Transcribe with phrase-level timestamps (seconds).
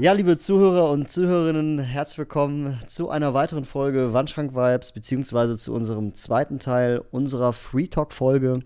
[0.00, 5.74] Ja, liebe Zuhörer und Zuhörerinnen, herzlich willkommen zu einer weiteren Folge Wandschrank Vibes, beziehungsweise zu
[5.74, 8.60] unserem zweiten Teil unserer Free Talk Folge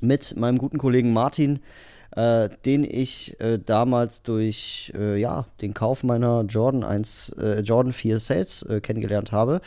[0.00, 1.60] mit meinem guten Kollegen Martin,
[2.10, 7.94] äh, den ich äh, damals durch äh, ja, den Kauf meiner Jordan 1, äh, Jordan
[7.94, 9.62] 4 Sales äh, kennengelernt habe.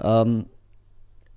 [0.00, 0.46] Ähm,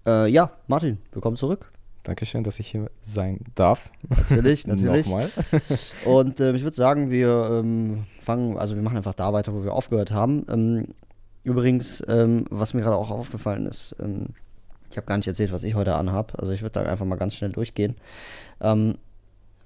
[0.06, 1.71] äh, ja, Martin, willkommen zurück.
[2.12, 3.90] Dankeschön, dass ich hier sein darf.
[4.10, 5.06] Natürlich, natürlich.
[5.06, 5.30] Nochmal.
[6.06, 9.64] Und ähm, ich würde sagen, wir ähm, fangen, also wir machen einfach da weiter, wo
[9.64, 10.46] wir aufgehört haben.
[10.50, 10.88] Ähm,
[11.46, 14.26] übrigens, ähm, was mir gerade auch aufgefallen ist, ähm,
[14.90, 16.38] ich habe gar nicht erzählt, was ich heute anhab.
[16.38, 17.96] Also ich würde da einfach mal ganz schnell durchgehen.
[18.60, 18.98] Ähm,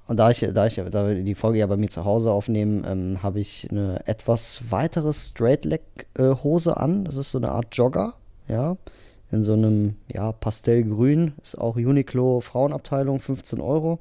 [0.05, 3.23] und da ich, da ich da wir die Folge ja bei mir zu Hause aufnehmen,
[3.23, 7.05] habe ich eine etwas weitere Straight-Leg-Hose äh, an.
[7.05, 8.14] Das ist so eine Art Jogger,
[8.48, 8.77] ja
[9.36, 11.33] in so einem ja, Pastellgrün.
[11.44, 14.00] Ist auch Uniqlo Frauenabteilung, 15 Euro.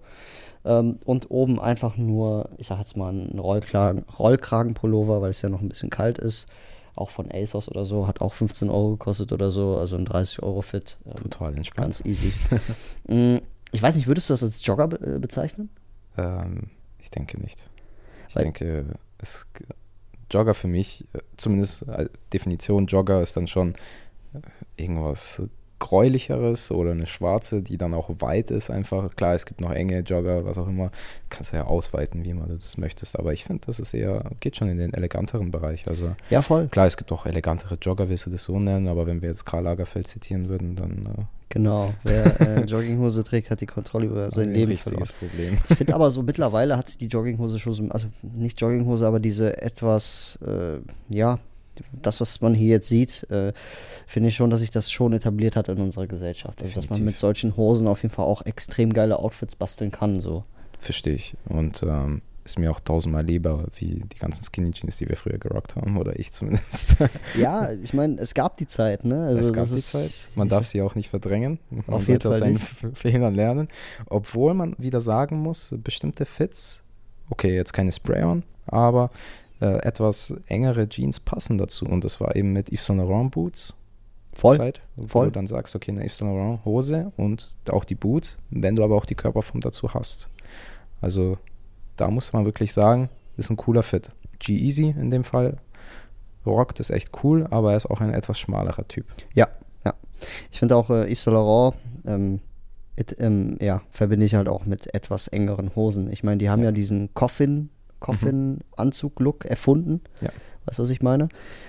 [0.65, 5.49] Ähm, und oben einfach nur, ich sag jetzt mal, ein Rollkragen, Rollkragenpullover, weil es ja
[5.49, 6.47] noch ein bisschen kalt ist.
[6.97, 10.43] Auch von ASOS oder so, hat auch 15 Euro gekostet oder so, also ein 30
[10.43, 10.97] Euro Fit.
[11.05, 11.97] Ähm, Total entspannt.
[11.97, 12.33] Ganz easy.
[13.07, 13.39] Mm,
[13.71, 15.69] ich weiß nicht, würdest du das als Jogger be äh, bezeichnen?
[16.17, 17.69] Ähm, ich denke nicht.
[18.31, 18.87] Ich weil denke,
[19.19, 19.47] es,
[20.31, 21.85] Jogger für mich, äh, zumindest
[22.33, 23.75] Definition Jogger ist dann schon
[24.77, 25.43] irgendwas
[25.85, 29.15] gräulicheres oder eine schwarze, die dann auch weit ist einfach.
[29.17, 30.91] Klar, es gibt noch enge Jogger, was auch immer.
[31.29, 33.19] Kannst du ja ausweiten, wie man das möchtest.
[33.19, 35.87] Aber ich finde, das ist eher, geht schon in den eleganteren Bereich.
[35.87, 36.69] Also ja, voll.
[36.69, 39.45] Klar, es gibt auch elegantere Jogger, willst du das so nennen, aber wenn wir jetzt
[39.45, 41.07] Karl Lagerfeld zitieren würden, dann.
[41.07, 45.05] Äh genau, wer äh, Jogginghose trägt, hat die Kontrolle über sein Leben verloren.
[45.19, 45.59] Problem.
[45.69, 49.21] Ich finde aber so mittlerweile hat sich die Jogginghose schon so, also nicht Jogginghose, aber
[49.21, 50.79] diese etwas, äh,
[51.15, 51.39] ja,
[51.93, 53.53] das, was man hier jetzt sieht, äh,
[54.07, 56.63] finde ich schon, dass sich das schon etabliert hat in unserer Gesellschaft.
[56.63, 60.21] Also, dass man mit solchen Hosen auf jeden Fall auch extrem geile Outfits basteln kann.
[60.21, 60.45] So.
[60.79, 61.35] Verstehe ich.
[61.49, 65.39] Und ähm, ist mir auch tausendmal lieber wie die ganzen Skinny Jeans, die wir früher
[65.39, 66.97] gerockt haben, oder ich zumindest.
[67.39, 69.27] ja, ich meine, es gab die Zeit, ne?
[69.27, 70.29] Also es gab die Zeit.
[70.35, 71.59] Man darf sie auch nicht verdrängen.
[71.71, 73.69] Man auf jeden aus seinen Fehlern lernen.
[74.07, 76.85] Obwohl man wieder sagen muss, bestimmte Fits,
[77.31, 79.11] okay, jetzt keine Spray-On, aber
[79.65, 81.87] äh, etwas engere Jeans passen dazu.
[81.87, 83.75] Und das war eben mit Yves Saint Laurent Boots.
[84.35, 84.57] Voll.
[84.57, 85.27] Zeit, wo Voll.
[85.27, 88.85] du dann sagst, okay, eine Yves Saint Laurent Hose und auch die Boots, wenn du
[88.85, 90.29] aber auch die Körperform dazu hast.
[91.01, 91.39] Also
[91.97, 94.11] da muss man wirklich sagen, ist ein cooler Fit.
[94.41, 95.59] G-Easy in dem Fall
[96.45, 99.07] rockt ist echt cool, aber er ist auch ein etwas schmalerer Typ.
[99.33, 99.49] Ja,
[99.85, 99.95] ja.
[100.51, 102.41] Ich finde auch äh, Yves Saint Laurent, ähm,
[102.97, 106.13] it, ähm, ja, verbinde ich halt auch mit etwas engeren Hosen.
[106.13, 107.71] Ich meine, die haben ja, ja diesen Coffin
[108.05, 110.03] Coffin-Anzug-Look erfunden.
[110.21, 110.29] Ja.
[110.67, 111.29] Weißt du, was ich meine?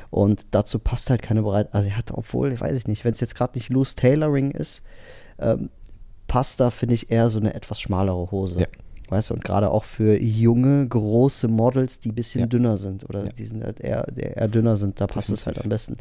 [0.09, 1.73] Und dazu passt halt keine Breite.
[1.73, 4.51] Also er hat, obwohl, ich weiß ich nicht, wenn es jetzt gerade nicht Loose Tailoring
[4.51, 4.84] ist,
[5.40, 5.69] ähm,
[6.28, 8.59] passt da, finde ich, eher so eine etwas schmalere Hose.
[8.62, 8.68] Ja.
[9.09, 12.47] Weißt du, und gerade auch für junge, große Models, die ein bisschen Ja.
[12.47, 13.29] dünner sind oder Ja.
[13.38, 15.97] die sind halt eher, eher dünner sind, da passt es halt am besten.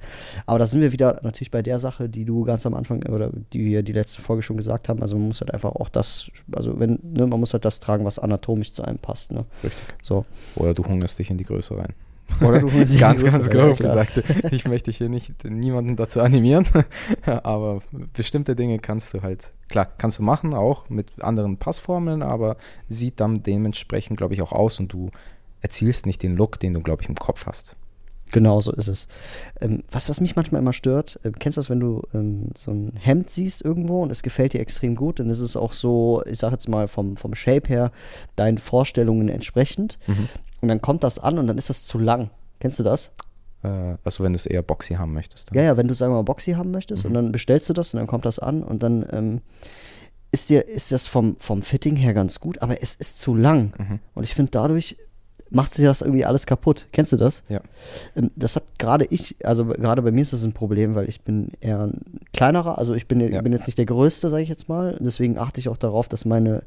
[0.47, 3.31] Aber da sind wir wieder natürlich bei der Sache, die du ganz am Anfang oder
[3.53, 5.03] die wir die letzte Folge schon gesagt haben.
[5.03, 8.05] Also man muss halt einfach auch das, also wenn, ne, man muss halt das tragen,
[8.05, 9.31] was anatomisch zu einem passt.
[9.33, 9.41] Ne?
[9.63, 9.83] Richtig.
[10.03, 10.25] So.
[10.57, 11.93] Oder du hungerst dich in die Größe rein.
[12.41, 13.89] Oder du holst ganz, ganz grob klar.
[13.89, 14.23] gesagt.
[14.51, 16.67] Ich möchte hier nicht niemanden dazu animieren,
[17.25, 22.57] aber bestimmte Dinge kannst du halt, klar, kannst du machen, auch mit anderen Passformeln, aber
[22.89, 25.11] sieht dann dementsprechend, glaube ich, auch aus und du
[25.61, 27.77] erzielst nicht den Look, den du, glaube ich, im Kopf hast.
[28.35, 29.07] Genau so ist es.
[29.61, 32.73] Ähm, was, was mich manchmal immer stört, ähm, kennst du das, wenn du ähm, so
[32.73, 36.21] ein Hemd siehst irgendwo und es gefällt dir extrem gut, dann ist es auch so,
[36.27, 37.93] ich sag jetzt mal vom, vom Shape her,
[38.35, 39.99] deinen Vorstellungen entsprechend.
[40.65, 42.31] Und dann kommt das an und dann ist das zu lang.
[42.59, 43.11] Kennst du das?
[43.63, 45.51] Äh, also wenn du es eher boxy haben möchtest.
[45.51, 45.59] Dann.
[45.59, 47.09] Ja, ja, wenn du, sagen wir mal, Boxy haben möchtest Mhm.
[47.11, 49.41] und dann bestellst du das und dann kommt das an und dann ähm,
[50.33, 53.75] ist dir, ist das vom, vom Fitting her ganz gut, aber es ist zu lang.
[53.79, 53.99] Mhm.
[54.15, 54.97] Und ich finde, dadurch
[55.51, 56.89] macht sich das irgendwie alles kaputt.
[56.93, 57.43] Kennst du das?
[57.51, 57.61] Ja.
[58.17, 61.21] Ähm, Das hat gerade ich, also gerade bei mir ist das ein Problem, weil ich
[61.21, 62.01] bin eher ein
[62.33, 63.43] kleinerer, also ich bin, Ja.
[63.43, 64.97] bin jetzt nicht der Größte, sage ich jetzt mal.
[65.01, 66.63] Deswegen achte ich auch darauf, dass meine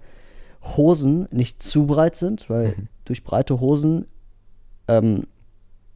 [0.75, 2.87] Hosen nicht zu breit sind, weil Mhm.
[3.07, 4.05] Durch breite Hosen
[4.87, 5.23] ähm,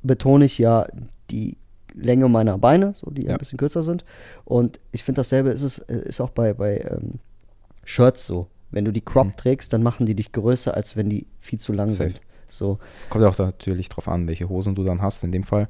[0.04, 0.88] betone ich ja
[1.30, 1.58] die
[1.94, 3.34] Länge meiner Beine, so die Ja.
[3.34, 4.06] ein bisschen kürzer sind.
[4.46, 7.20] Und ich finde dasselbe ist es äh, ist auch bei, bei ähm,
[7.84, 8.48] Shirts so.
[8.72, 9.36] Wenn du die Crop Mhm.
[9.36, 12.12] trägst, dann machen die dich größer, als wenn die viel zu lang Safe.
[12.12, 12.22] sind.
[12.48, 12.80] So,
[13.10, 15.24] Kommt ja auch natürlich drauf an, welche Hosen du dann hast.
[15.26, 15.68] In dem Fall,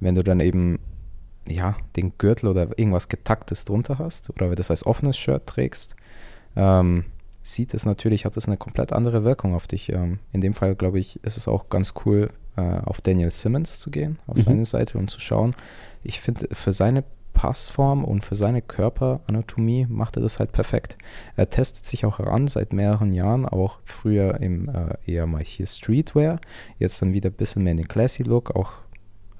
[0.00, 0.78] wenn du dann eben
[1.46, 5.46] ja, den Gürtel oder irgendwas Getacktes drunter hast oder wenn du das als offenes Shirt
[5.46, 5.96] trägst,
[6.56, 7.04] ähm,
[7.52, 9.90] sieht es natürlich, hat es eine komplett andere Wirkung auf dich.
[9.92, 13.78] Ähm, in dem Fall, glaube ich, ist es auch ganz cool, äh, auf Daniel Simmons
[13.78, 14.42] zu gehen, auf mhm.
[14.42, 15.54] seine Seite und zu schauen.
[16.02, 20.98] Ich finde, für seine Passform und für seine Körperanatomie macht er das halt perfekt.
[21.36, 25.66] Er testet sich auch heran seit mehreren Jahren, auch früher im äh, eher mal hier
[25.66, 26.40] Streetwear,
[26.78, 28.72] jetzt dann wieder ein bisschen mehr in den Classy Look, auch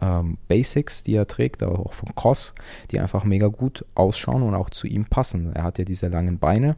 [0.00, 2.54] ähm, Basics, die er trägt, aber auch von Cos,
[2.92, 5.52] die einfach mega gut ausschauen und auch zu ihm passen.
[5.54, 6.76] Er hat ja diese langen Beine,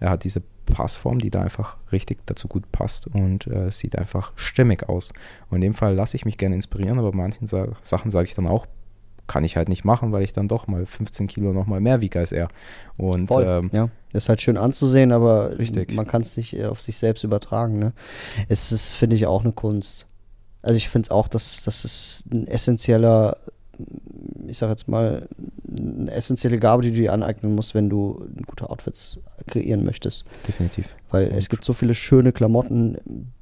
[0.00, 4.32] er hat diese Passform, die da einfach richtig dazu gut passt und äh, sieht einfach
[4.36, 5.12] stimmig aus.
[5.48, 8.34] Und in dem Fall lasse ich mich gerne inspirieren, aber manchen Sa Sachen sage ich
[8.34, 8.66] dann auch,
[9.26, 12.00] kann ich halt nicht machen, weil ich dann doch mal 15 Kilo noch mal mehr
[12.00, 12.48] wiege als er.
[12.96, 15.92] Und ähm, ja, ist halt schön anzusehen, aber richtig.
[15.92, 17.78] man kann es nicht auf sich selbst übertragen.
[17.78, 17.92] Ne?
[18.48, 20.06] Es ist, finde ich, auch eine Kunst.
[20.62, 23.36] Also ich finde auch, dass das ist ein essentieller,
[24.46, 25.28] ich sag jetzt mal,
[25.76, 30.24] eine essentielle Gabe, die du dir aneignen musst, wenn du gute Outfits kreieren möchtest.
[30.46, 30.96] Definitiv.
[31.10, 32.96] Weil Und es gibt so viele schöne Klamotten,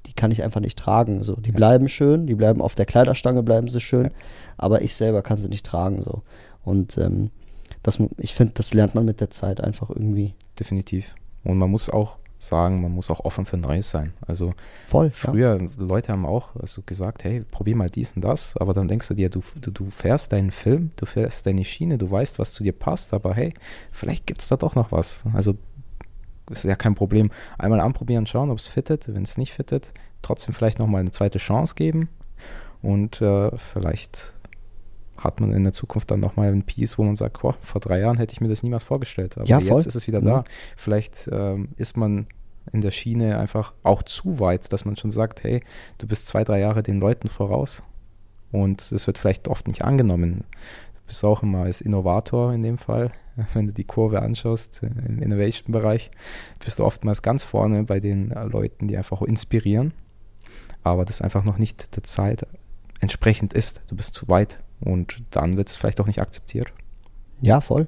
[0.07, 1.23] die kann ich einfach nicht tragen.
[1.23, 1.57] So, die ja.
[1.57, 4.11] bleiben schön, die bleiben auf der Kleiderstange, bleiben sie schön, ja.
[4.57, 6.03] aber ich selber kann sie nicht tragen.
[6.03, 6.23] So.
[6.65, 7.31] Und ähm,
[7.83, 10.35] das, ich finde, das lernt man mit der Zeit einfach irgendwie.
[10.59, 11.15] Definitiv.
[11.45, 14.13] Und man muss auch sagen, man muss auch offen für Neues sein.
[14.27, 14.55] Also
[14.89, 15.69] Voll, früher, ja.
[15.77, 19.15] Leute haben auch also gesagt, hey, probier mal dies und das, aber dann denkst du
[19.15, 22.63] dir, du, du, du fährst deinen Film, du fährst deine Schiene, du weißt, was zu
[22.63, 23.55] dir passt, aber hey,
[23.93, 25.25] vielleicht gibt es da doch noch was.
[25.33, 25.55] Also
[26.51, 27.31] ist ja kein Problem.
[27.59, 29.13] Einmal anprobieren, schauen, ob es fittet.
[29.13, 29.93] Wenn es nicht fittet,
[30.23, 32.09] trotzdem vielleicht nochmal eine zweite Chance geben
[32.83, 34.34] und äh, vielleicht
[35.17, 38.01] hat man in der Zukunft dann nochmal ein Piece, wo man sagt, boah, vor drei
[38.01, 39.37] Jahren hätte ich mir das niemals vorgestellt.
[39.37, 40.27] Aber ja, jetzt ist es wieder mhm.
[40.27, 40.45] da.
[40.77, 42.27] Vielleicht ähm, ist man
[42.73, 45.63] in der Schiene einfach auch zu weit, dass man schon sagt, hey,
[45.99, 47.83] du bist zwei, drei Jahre den Leuten voraus.
[48.53, 50.45] Und das wird vielleicht oft nicht angenommen.
[50.95, 53.13] Du bist auch immer als Innovator in dem Fall,
[53.53, 56.11] wenn du die Kurve anschaust im Innovation-Bereich,
[56.65, 59.93] bist du oftmals ganz vorne bei den Leuten, die einfach inspirieren.
[60.83, 62.47] Aber das einfach noch nicht der Zeit
[63.01, 63.83] entsprechend ist.
[63.89, 66.73] Du bist zu weit und dann wird es vielleicht auch nicht akzeptiert.
[67.41, 67.87] Ja, voll.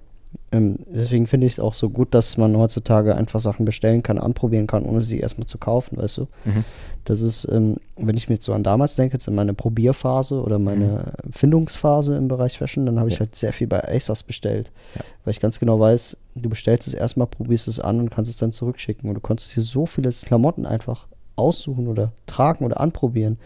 [0.53, 4.19] Ähm, deswegen finde ich es auch so gut, dass man heutzutage einfach Sachen bestellen kann,
[4.19, 6.23] anprobieren kann, ohne sie erstmal zu kaufen, weißt du?
[6.45, 6.65] Mhm.
[7.05, 10.41] Das ist, ähm, wenn ich mir jetzt so an damals denke, jetzt in meine Probierphase
[10.41, 11.33] oder meine mhm.
[11.33, 13.15] Findungsphase im Bereich Fashion, dann habe ja.
[13.15, 14.71] ich halt sehr viel bei ASOS bestellt.
[14.95, 15.03] Ja.
[15.25, 18.39] Weil ich ganz genau weiß, du bestellst es erstmal, probierst es an und kannst es
[18.39, 19.09] dann zurückschicken.
[19.09, 21.07] Und du konntest hier so viele Klamotten einfach
[21.37, 23.39] aussuchen oder tragen oder anprobieren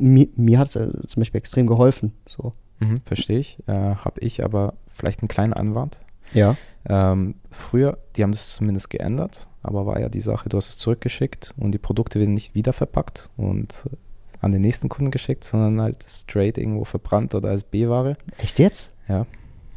[0.00, 2.12] mir, mir hat es äh, zum Beispiel extrem geholfen.
[2.26, 2.52] So.
[2.80, 3.58] Mhm, Verstehe ich.
[3.66, 6.00] Äh, Habe ich aber vielleicht einen kleinen Anwand.
[6.32, 6.56] Ja.
[6.88, 10.78] Ähm, früher, die haben es zumindest geändert, aber war ja die Sache, du hast es
[10.78, 13.96] zurückgeschickt und die Produkte werden nicht wieder verpackt und äh,
[14.40, 18.16] an den nächsten Kunden geschickt, sondern halt straight irgendwo verbrannt oder als B-Ware.
[18.38, 18.90] Echt jetzt?
[19.08, 19.26] Ja.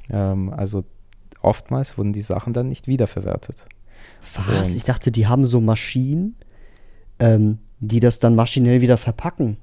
[0.09, 0.85] Ähm, also
[1.41, 3.65] oftmals wurden die Sachen dann nicht wiederverwertet.
[4.47, 4.69] Was?
[4.69, 6.37] Und ich dachte, die haben so Maschinen,
[7.19, 9.57] ähm, die das dann maschinell wieder verpacken.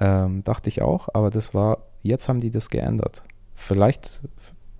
[0.00, 3.22] Ähm, dachte ich auch, aber das war, jetzt haben die das geändert.
[3.54, 4.22] Vielleicht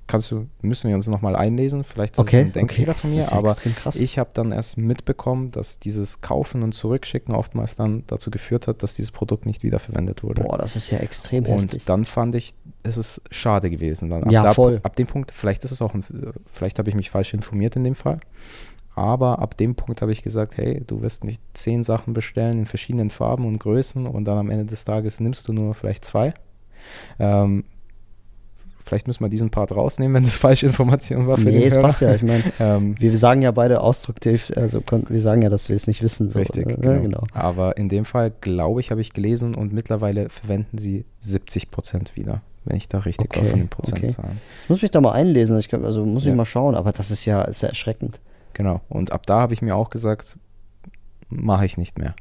[0.06, 3.14] kannst du, müssen wir uns nochmal einlesen, vielleicht ist okay, es ein Denkfehler okay, von
[3.14, 3.56] mir, aber
[3.94, 8.82] ich habe dann erst mitbekommen, dass dieses Kaufen und Zurückschicken oftmals dann dazu geführt hat,
[8.82, 10.42] dass dieses Produkt nicht wiederverwendet wurde.
[10.42, 11.80] Boah, das ist ja extrem und heftig.
[11.80, 14.10] Und dann fand ich, es ist schade gewesen.
[14.10, 14.80] Dann ab ja, da, voll.
[14.82, 16.05] Ab dem Punkt, vielleicht ist es auch, ein,
[16.52, 18.20] vielleicht habe ich mich falsch informiert in dem Fall,
[18.96, 22.67] aber ab dem Punkt habe ich gesagt, hey, du wirst nicht zehn Sachen bestellen in
[22.67, 26.32] verschiedenen Farben und Größen und dann am Ende des Tages nimmst du nur vielleicht zwei.
[27.19, 27.65] Ähm,
[28.82, 31.74] vielleicht müssen wir diesen Part rausnehmen, wenn das falsche Information war für nee, den es
[31.74, 31.82] Hörer.
[31.82, 32.15] passt ja.
[32.15, 35.86] Ich meine, ähm, wir sagen ja beide ausdrücklich, also wir sagen ja, dass wir es
[35.86, 36.31] nicht wissen.
[36.31, 36.76] So, richtig, ne?
[36.76, 37.03] genau.
[37.03, 37.24] genau.
[37.34, 42.17] Aber in dem Fall, glaube ich, habe ich gelesen und mittlerweile verwenden sie 70 Prozent
[42.17, 44.32] wieder wenn ich da richtig okay, war von den Prozentzahlen.
[44.32, 44.41] Okay.
[44.65, 46.32] Ich muss mich da mal einlesen, ich also muss ja.
[46.32, 48.20] ich mal schauen, aber das ist ja, ist ja erschreckend.
[48.56, 48.81] Genau.
[48.89, 50.39] Und ab da habe ich mir auch gesagt,
[51.29, 52.17] mache ich nicht mehr.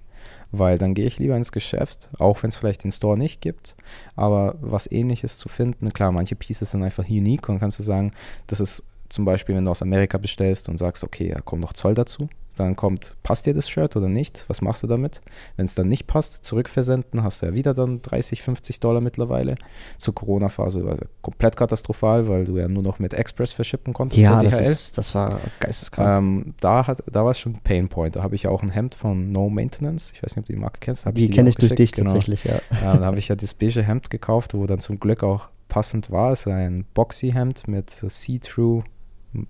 [0.52, 3.78] Weil dann gehe ich lieber ins Geschäft, auch wenn es vielleicht den Store nicht gibt,
[4.18, 5.94] aber was ähnliches zu finden.
[5.94, 8.12] Klar, manche Pieces sind einfach unique und kannst du sagen,
[8.48, 11.72] das ist zum Beispiel, wenn du aus Amerika bestellst und sagst, okay, da kommt noch
[11.72, 14.46] Zoll dazu, dann kommt, passt dir das Shirt oder nicht?
[14.48, 15.22] Was machst du damit?
[15.58, 19.56] Wenn es dann nicht passt, zurückversenden, hast du ja wieder dann 30, 50 Dollar mittlerweile.
[19.98, 24.22] Zur Corona-Phase war es komplett katastrophal, weil du ja nur noch mit Express verschippen konntest.
[24.22, 26.24] Ja, das, ist, das war geisteskrank.
[26.24, 28.16] Ähm, da hat, da war es schon ein Painpoint.
[28.16, 30.12] Da habe ich ja auch ein Hemd von No Maintenance.
[30.14, 31.06] Ich weiß nicht, ob du die Marke kennst.
[31.06, 32.12] Die, die kenne ich durch dich genau.
[32.12, 32.60] tatsächlich, ja.
[32.82, 36.12] ja da habe ich ja das beige Hemd gekauft, wo dann zum Glück auch passend
[36.12, 36.32] war.
[36.32, 38.84] Es ist ein Boxy-Hemd mit See-Through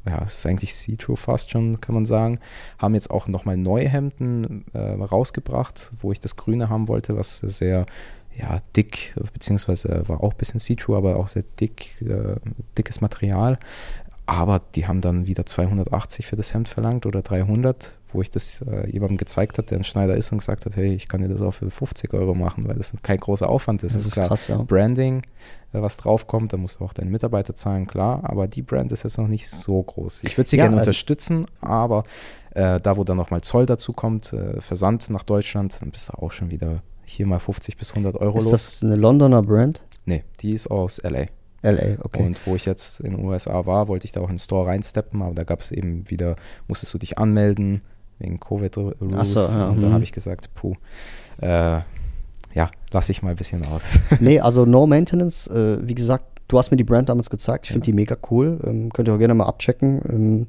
[0.05, 2.39] ja, es ist eigentlich See-Through fast schon, kann man sagen.
[2.77, 7.37] Haben jetzt auch nochmal neue Hemden äh, rausgebracht, wo ich das Grüne haben wollte, was
[7.37, 7.85] sehr
[8.37, 12.35] ja, dick, beziehungsweise war auch ein bisschen See-Through, aber auch sehr dick, äh,
[12.77, 13.57] dickes Material.
[14.25, 18.61] Aber die haben dann wieder 280 für das Hemd verlangt oder 300, wo ich das
[18.61, 21.27] äh, jemandem gezeigt habe, der ein Schneider ist und gesagt hat, hey, ich kann dir
[21.27, 23.95] das auch für 50 Euro machen, weil das kein großer Aufwand ist.
[23.95, 24.57] Das, das ist klar krass, ja.
[24.57, 25.23] Branding,
[25.73, 29.03] äh, was draufkommt, da musst du auch deine Mitarbeiter zahlen, klar, aber die Brand ist
[29.03, 30.23] jetzt noch nicht so groß.
[30.23, 32.03] Ich würde sie ja, gerne also unterstützen, aber
[32.51, 36.17] äh, da, wo dann nochmal Zoll dazu kommt, äh, Versand nach Deutschland, dann bist du
[36.17, 38.53] auch schon wieder hier mal 50 bis 100 Euro ist los.
[38.53, 39.81] Ist das eine Londoner Brand?
[40.05, 41.27] Nee, die ist aus L.A.
[41.65, 42.23] LA, okay.
[42.23, 44.67] Und wo ich jetzt in den USA war, wollte ich da auch in den Store
[44.67, 46.35] reinsteppen, aber da gab es eben wieder,
[46.67, 47.81] musstest du dich anmelden
[48.19, 49.31] wegen Covid-Rules.
[49.31, 49.93] So, ja, und da mhm.
[49.93, 50.75] habe ich gesagt, puh,
[51.41, 51.81] äh,
[52.53, 53.99] ja, lasse ich mal ein bisschen aus.
[54.19, 57.71] nee, also No Maintenance, äh, wie gesagt, du hast mir die Brand damals gezeigt, ich
[57.71, 57.91] finde ja.
[57.91, 60.01] die mega cool, ähm, könnt ihr auch gerne mal abchecken.
[60.09, 60.47] Ähm,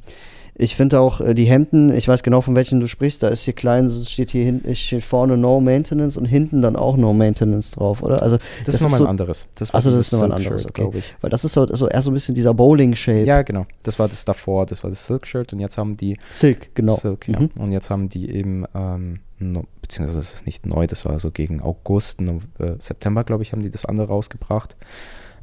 [0.59, 3.43] ich finde auch äh, die Hemden, ich weiß genau, von welchen du sprichst, da ist
[3.43, 7.73] hier klein, steht hier hinten, steht vorne No Maintenance und hinten dann auch No Maintenance
[7.73, 8.23] drauf, oder?
[8.23, 9.49] Also, das, das ist nochmal so, ein anderes.
[9.57, 10.83] Das war also das ist nochmal ein anderes, okay.
[10.83, 11.15] glaube ich.
[11.21, 13.25] Weil das ist so, so eher so ein bisschen dieser Bowling-Shape.
[13.25, 13.67] Ja, genau.
[13.83, 16.17] Das war das davor, das war das Silk-Shirt und jetzt haben die.
[16.31, 16.95] Silk, genau.
[16.95, 17.39] Silk, ja.
[17.39, 17.51] Mhm.
[17.57, 21.31] Und jetzt haben die eben, ähm, no, beziehungsweise das ist nicht neu, das war so
[21.31, 24.75] gegen August, no, äh, September, glaube ich, haben die das andere rausgebracht.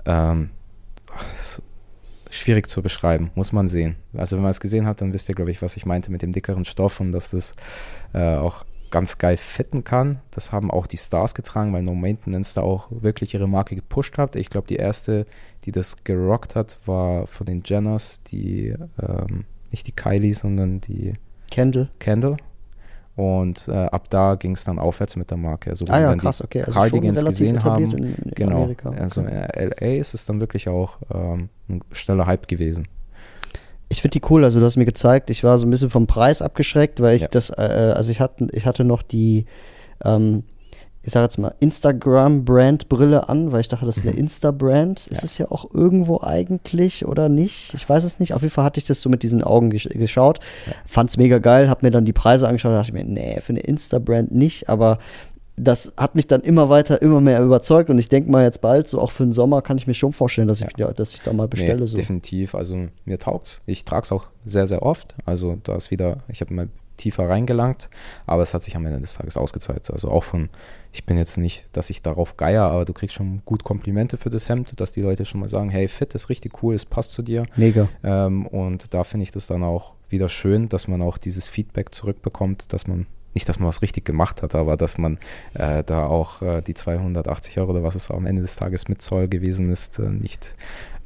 [0.06, 0.50] Ähm,
[1.38, 1.62] das
[2.44, 3.96] schwierig zu beschreiben, muss man sehen.
[4.16, 6.22] Also wenn man es gesehen hat, dann wisst ihr, glaube ich, was ich meinte mit
[6.22, 7.54] dem dickeren Stoff und dass das
[8.14, 10.20] äh, auch ganz geil fitten kann.
[10.30, 14.18] Das haben auch die Stars getragen, weil No Maintenance da auch wirklich ihre Marke gepusht
[14.20, 14.36] hat.
[14.36, 15.26] Ich glaube, die erste,
[15.64, 21.14] die das gerockt hat, war von den Jenners, die ähm, nicht die Kylie, sondern die
[21.50, 21.90] Kendall.
[21.98, 22.38] Kendall.
[23.16, 25.70] Und äh, ab da ging es dann aufwärts mit der Marke.
[25.70, 26.62] Also ah ja, krass, okay.
[26.62, 28.64] Also Cardigans gesehen haben, in, in genau.
[28.64, 28.90] Amerika.
[28.90, 32.88] Also in LA ist es dann wirklich auch ähm, ein schneller Hype gewesen.
[33.90, 36.08] Ich finde die cool, also du hast mir gezeigt, ich war so ein bisschen vom
[36.08, 37.28] Preis abgeschreckt, weil ich Ja.
[37.28, 39.46] das, äh, also ich hatte, ich hatte noch die,
[40.04, 40.44] ähm,
[41.04, 44.20] ich sage jetzt mal, Instagram-Brand-Brille an, weil ich dachte, das ist eine Mhm.
[44.20, 45.08] Insta-Brand.
[45.08, 45.26] Ist Ja.
[45.26, 47.74] es ja auch irgendwo eigentlich oder nicht?
[47.74, 48.34] Ich weiß es nicht.
[48.34, 50.40] Auf jeden Fall hatte ich das so mit diesen Augen gesch geschaut.
[50.66, 50.74] Ja.
[50.86, 53.52] Fand's mega geil, hab mir dann die Preise angeschaut und dachte ich mir, nee, für
[53.52, 54.98] eine Insta-Brand nicht, aber
[55.56, 58.88] das hat mich dann immer weiter, immer mehr überzeugt und ich denke mal jetzt bald,
[58.88, 61.22] so auch für den Sommer, kann ich mir schon vorstellen, dass ich, ja, dass ich
[61.22, 61.82] da mal bestelle.
[61.82, 61.96] Nee, so.
[61.96, 62.56] Definitiv.
[62.56, 63.62] Also mir taugt's.
[63.68, 65.14] Ich trage es auch sehr, sehr oft.
[65.26, 67.90] Also da ist wieder, ich habe mal tiefer reingelangt,
[68.26, 69.92] aber es hat sich am Ende des Tages ausgezahlt.
[69.92, 70.50] Also auch von,
[70.94, 74.30] ich bin jetzt nicht, dass ich darauf geier, aber du kriegst schon gut Komplimente für
[74.30, 77.14] das Hemd, dass die Leute schon mal sagen, hey, fit ist richtig cool, es passt
[77.14, 77.48] zu dir.
[77.56, 77.90] Mega.
[78.04, 81.96] Ähm, und da finde ich das dann auch wieder schön, dass man auch dieses Feedback
[81.96, 85.18] zurückbekommt, dass man nicht, dass man was richtig gemacht hat, aber dass man
[85.56, 89.02] äh, da auch äh, die 280 Euro oder was es am Ende des Tages mit
[89.02, 90.54] Zoll gewesen ist, äh, nicht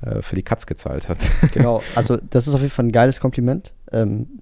[0.01, 1.19] äh, für die Katz gezahlt hat.
[1.53, 3.73] Genau, also das ist auf jeden Fall ein geiles Kompliment.
[3.93, 4.41] Ähm,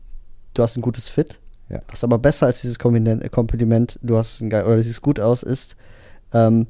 [0.56, 1.40] du hast ein gutes Fit.
[1.70, 1.80] Ja.
[1.90, 5.44] Was aber besser als dieses Kompliment, Kompliment du hast ein geil oder siehst gut aus,
[5.44, 5.76] ist,
[6.34, 6.68] ähm,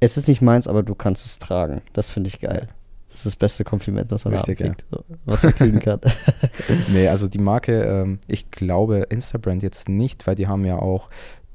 [0.00, 1.82] es ist nicht meins, aber du kannst es tragen.
[1.92, 2.68] Das finde ich geil.
[3.08, 6.00] Das ist das beste Kompliment, was man Richtig, kriegt, so, was man kriegen kann.
[6.92, 11.08] nee, also die Marke, ähm, ich glaube Instabrand jetzt nicht, weil die haben ja auch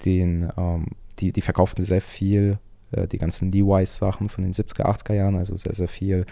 [0.05, 0.88] den, ähm,
[1.19, 2.57] die, die verkaufen sehr viel,
[2.91, 6.25] äh, die ganzen Levi's-Sachen von den 70er, 80er Jahren, also sehr, sehr viel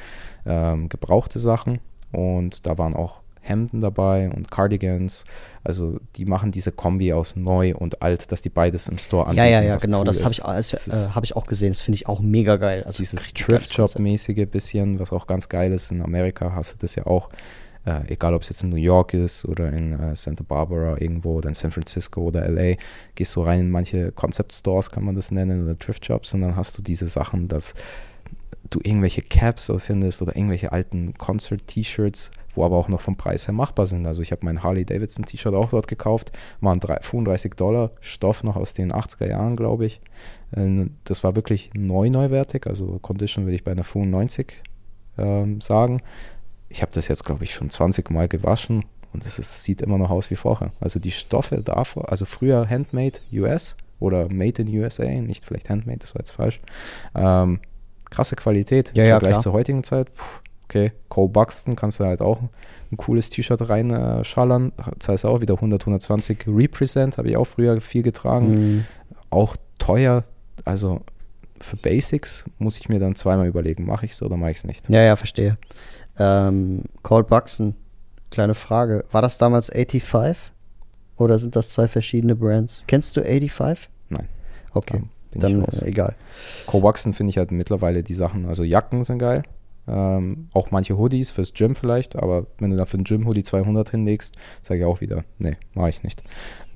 [0.45, 1.79] ähm, gebrauchte Sachen.
[2.11, 5.25] Und da waren auch Hemden dabei und Cardigans.
[5.63, 9.29] Also die machen diese Kombi aus neu und alt, dass die beides im Store ja,
[9.29, 9.51] anbieten.
[9.51, 9.99] ja, ja, was genau.
[9.99, 11.69] cool das habe ich, äh, hab ich auch gesehen.
[11.69, 12.83] Das finde ich auch mega geil.
[12.85, 13.39] Also dieses Konzept.
[13.39, 15.91] Thrift-Shop-mäßige bisschen, was auch ganz geil ist.
[15.91, 17.29] In Amerika hast du das ja auch,
[17.85, 21.35] äh, egal ob es jetzt in New York ist oder in äh, Santa Barbara irgendwo
[21.35, 22.75] oder in San Francisco oder LA,
[23.15, 26.77] gehst du rein in manche Concept-Stores, kann man das nennen, oder Thrift-Shops und dann hast
[26.77, 27.73] du diese Sachen, dass
[28.69, 33.53] du irgendwelche Caps findest oder irgendwelche alten Concert-T-Shirts, wo aber auch noch vom Preis her
[33.53, 34.05] machbar sind.
[34.05, 38.43] Also ich habe mein Harley Davidson T-Shirt auch dort gekauft, waren drei- 35 Dollar, Stoff
[38.43, 40.01] noch aus den 80er Jahren, glaube ich.
[40.55, 44.57] Äh, Das war wirklich neu neuwertig, also Condition würde ich bei einer 95
[45.17, 46.01] ähm, sagen.
[46.69, 50.11] Ich habe das jetzt, glaube ich, schon 20 Mal gewaschen und es sieht immer noch
[50.11, 50.71] aus wie vorher.
[50.79, 55.99] Also die Stoffe davor, also früher Handmade US oder Made in USA, nicht vielleicht Handmade,
[55.99, 56.61] das war jetzt falsch.
[57.15, 57.59] Ähm,
[58.09, 59.41] krasse Qualität Ja, im ja, Vergleich klar.
[59.43, 60.13] zur heutigen Zeit.
[60.13, 60.23] Puh,
[60.65, 62.39] okay, Cole Buxton kannst du halt auch
[62.91, 64.71] ein cooles T-Shirt reinschallern.
[64.97, 68.85] Das heißt auch wieder 100, 120 Represent, habe ich auch früher viel getragen Mhm.
[69.29, 70.23] auch teuer.
[70.65, 71.01] Also
[71.61, 74.63] für Basics muss ich mir dann zweimal überlegen, mache ich es oder mache ich es
[74.65, 74.89] nicht.
[74.89, 75.57] Ja, ja, verstehe.
[76.17, 77.75] Ähm, Cold Buxton,
[78.31, 79.05] kleine Frage.
[79.11, 80.51] War das damals 85?
[81.17, 82.81] Oder sind das zwei verschiedene Brands?
[82.87, 83.89] Kennst du 85?
[84.09, 84.27] Nein.
[84.73, 85.01] Okay,
[85.31, 86.15] bin dann egal.
[86.67, 89.43] Cowaxen finde ich halt mittlerweile die Sachen, also Jacken sind geil.
[89.87, 93.89] Ähm, auch manche Hoodies fürs Gym vielleicht, aber wenn du da für ein Gym-Hoodie 200
[93.89, 96.21] hinlegst, sage ich auch wieder, nee, mache ich nicht.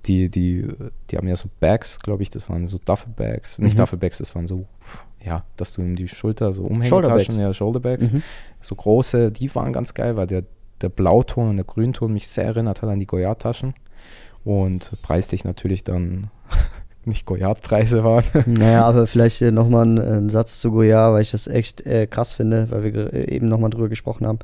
[0.05, 0.67] die, die,
[1.09, 3.57] die haben ja so Bags, glaube ich, das waren so Duffelbags.
[3.57, 3.81] Nicht Mhm.
[3.81, 4.65] Duffelbags, das waren so,
[5.23, 6.93] ja, dass du in die Schulter so Shoulderbags.
[7.07, 8.11] Umhängetaschen, ja, Shoulderbags.
[8.11, 8.23] Mhm.
[8.59, 10.43] So große, die waren ganz geil, weil der,
[10.81, 13.75] der Blauton und der Grünton mich sehr erinnert hat an die Goyard-Taschen.
[14.43, 16.27] Und preislich natürlich dann
[17.07, 18.23] nicht Goyard-Preise waren.
[18.45, 22.07] Naja, aber vielleicht äh, nochmal ein, ein Satz zu Goya, weil ich das echt äh,
[22.07, 24.39] krass finde, weil wir äh, eben nochmal drüber gesprochen haben.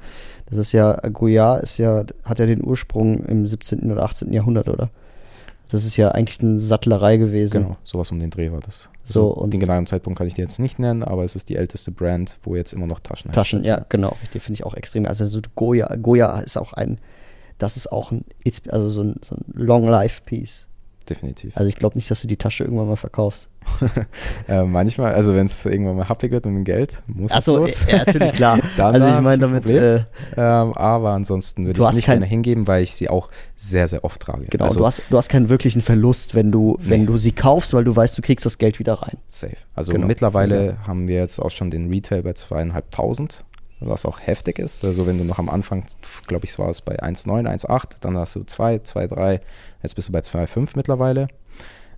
[0.50, 3.92] Das ist ja, Goya ist ja, hat ja den Ursprung im 17.
[3.92, 4.34] oder 18.
[4.34, 4.89] Jahrhundert, oder?
[5.72, 7.62] Das ist ja eigentlich eine Sattlerei gewesen.
[7.63, 8.89] Genau, sowas um den Dreh war das.
[9.04, 11.48] So, Also und- den genauen Zeitpunkt kann ich dir jetzt nicht nennen, aber es ist
[11.50, 14.16] die älteste Brand, wo jetzt immer noch Taschen Taschen, ja, hergestellt genau.
[14.34, 15.06] Die finde ich auch extrem.
[15.06, 16.98] Also so Goya, Goya ist auch ein,
[17.60, 18.25] das ist auch ein,
[18.70, 20.66] also so ein, so ein Long-Life-Piece.
[21.10, 21.58] Definitiv.
[21.58, 23.50] Also ich glaube nicht, dass du die Tasche irgendwann mal verkaufst.
[24.48, 27.82] äh, manchmal, also wenn es irgendwann mal happig wird mit dem Geld, muss Achso, es
[27.86, 27.92] los.
[27.92, 28.60] ja, natürlich, klar.
[28.78, 29.96] Also ich meine ein damit, äh,
[30.38, 33.88] ähm, aber ansonsten würde ich es nicht kein- gerne hingeben, weil ich sie auch sehr,
[33.88, 34.46] sehr oft trage.
[34.50, 37.08] genau, also, du, hast, du hast keinen wirklichen Verlust, wenn du, wenn Nee.
[37.08, 39.18] du sie kaufst, weil du weißt, du kriegst das Geld wieder rein.
[39.28, 39.56] Safe.
[39.75, 40.08] Also Genau.
[40.08, 43.44] mittlerweile haben wir jetzt auch schon den Retail bei zweieinhalbtausend,
[43.79, 44.83] was auch heftig ist.
[44.83, 45.86] Also wenn du noch am Anfang,
[46.27, 49.41] glaube ich, war es bei 1,9, 1,8, dann hast du 2, 2, 3,
[49.83, 51.27] jetzt bist du bei 2,5 mittlerweile.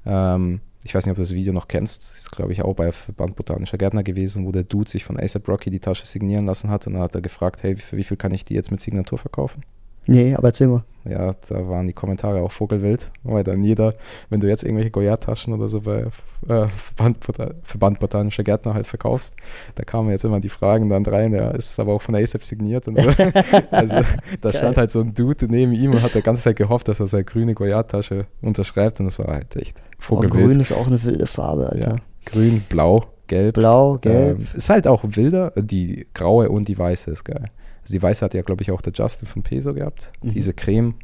[0.05, 2.01] Ähm, ich weiß nicht, ob du das Video noch kennst.
[2.15, 5.47] Ist, glaube ich, auch bei Verband Botanischer Gärtner gewesen, wo der Dude sich von ASAP
[5.47, 8.17] Rocky die Tasche signieren lassen hat und dann hat er gefragt, hey, für wie viel
[8.17, 9.63] kann ich die jetzt mit Signatur verkaufen?
[10.08, 10.84] Nee, aber erzähl mal.
[11.03, 13.96] Ja, da waren die Kommentare auch vogelwild, weil dann jeder,
[14.29, 16.05] wenn du jetzt irgendwelche Goya-Taschen oder so bei
[16.48, 17.17] äh, Verband,
[17.63, 19.34] Verband Botanischer Gärtner halt verkaufst,
[19.74, 22.46] da kamen jetzt immer die Fragen dann rein, ja, ist es aber auch von ASAP
[22.46, 23.10] signiert und so.
[23.72, 24.53] also da Geil.
[24.53, 27.08] stand halt so ein Dude neben ihm und hat die ganze Zeit gehofft, dass er
[27.08, 30.46] seine grüne Goya-Tasche unterschreibt und das war halt echt Oh, vogelwild.
[30.50, 31.89] grün ist auch eine wilde Farbe, Alter.
[31.89, 31.96] ja.
[32.25, 33.55] Grün, blau, gelb.
[33.55, 34.39] Blau, gelb.
[34.39, 37.46] Ähm, ist halt auch wilder, die graue und die weiße ist geil.
[37.81, 40.11] Also die weiße hat ja, glaube ich, auch der Justin von Peso gehabt.
[40.21, 40.29] Mhm.
[40.29, 40.95] Diese Creme,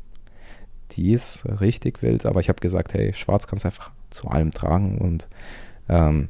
[0.91, 4.51] die ist richtig wild, aber ich habe gesagt, hey, schwarz kannst du einfach zu allem
[4.51, 5.27] tragen und
[5.89, 6.29] ähm,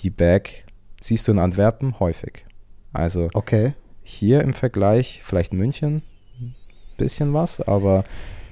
[0.00, 0.64] die Bag
[1.00, 2.44] siehst du in Antwerpen häufig.
[2.92, 3.74] Also Okay.
[4.02, 6.02] hier im Vergleich, vielleicht München,
[6.96, 8.04] bisschen was, aber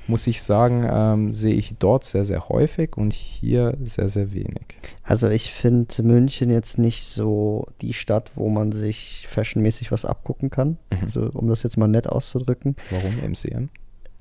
[0.07, 4.77] muss ich sagen, ähm, sehe ich dort sehr, sehr häufig und hier sehr, sehr wenig.
[5.03, 10.51] Also ich finde München jetzt nicht so die Stadt, wo man sich fashionmäßig was abgucken
[10.51, 10.79] kann.
[10.93, 10.99] Mhm.
[11.03, 12.77] Also um das jetzt mal nett auszudrücken.
[12.91, 13.69] Warum MCM?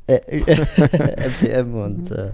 [0.07, 2.31] Äh, äh, MCM und äh,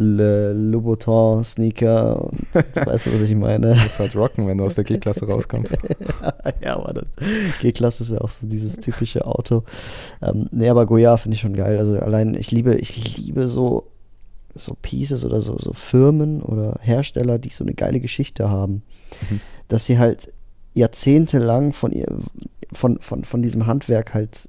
[0.00, 3.74] Louboutin Sneaker und weißt du, was ich meine?
[3.74, 5.76] Du musst halt rocken, wenn du aus der G-Klasse rauskommst.
[6.62, 7.04] ja, aber das
[7.60, 9.64] G-Klasse ist ja auch so dieses typische Auto.
[10.22, 11.78] Ähm, nee, aber Goya finde ich schon geil.
[11.78, 13.88] Also allein, ich liebe, ich liebe so,
[14.54, 18.82] so Pieces oder so, so Firmen oder Hersteller, die so eine geile Geschichte haben.
[19.28, 19.40] Mhm.
[19.66, 20.32] Dass sie halt
[20.74, 22.06] jahrzehntelang von ihr,
[22.72, 24.48] von, von, von diesem Handwerk halt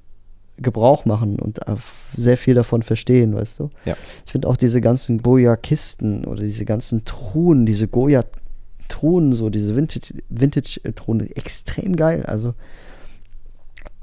[0.60, 1.76] Gebrauch machen und äh,
[2.16, 3.70] sehr viel davon verstehen, weißt du?
[3.84, 3.96] Ja.
[4.26, 10.22] Ich finde auch diese ganzen Goya-Kisten oder diese ganzen Truhen, diese Goya-Truhen, so diese Vintage-
[10.28, 12.24] Vintage-Truhen, extrem geil.
[12.26, 12.54] Also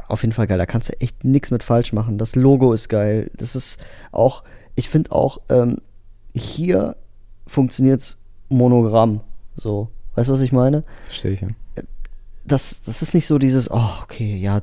[0.07, 0.57] auf jeden Fall geil.
[0.57, 2.17] Da kannst du echt nichts mit falsch machen.
[2.17, 3.29] Das Logo ist geil.
[3.37, 3.79] Das ist
[4.11, 4.43] auch,
[4.75, 5.77] ich finde auch, ähm,
[6.33, 6.95] hier
[7.45, 8.17] funktioniert
[8.49, 9.21] Monogramm.
[9.55, 10.83] So, weißt du, was ich meine?
[11.05, 11.49] Verstehe ich, ja.
[12.47, 14.61] Das, das ist nicht so dieses, oh, okay, ja,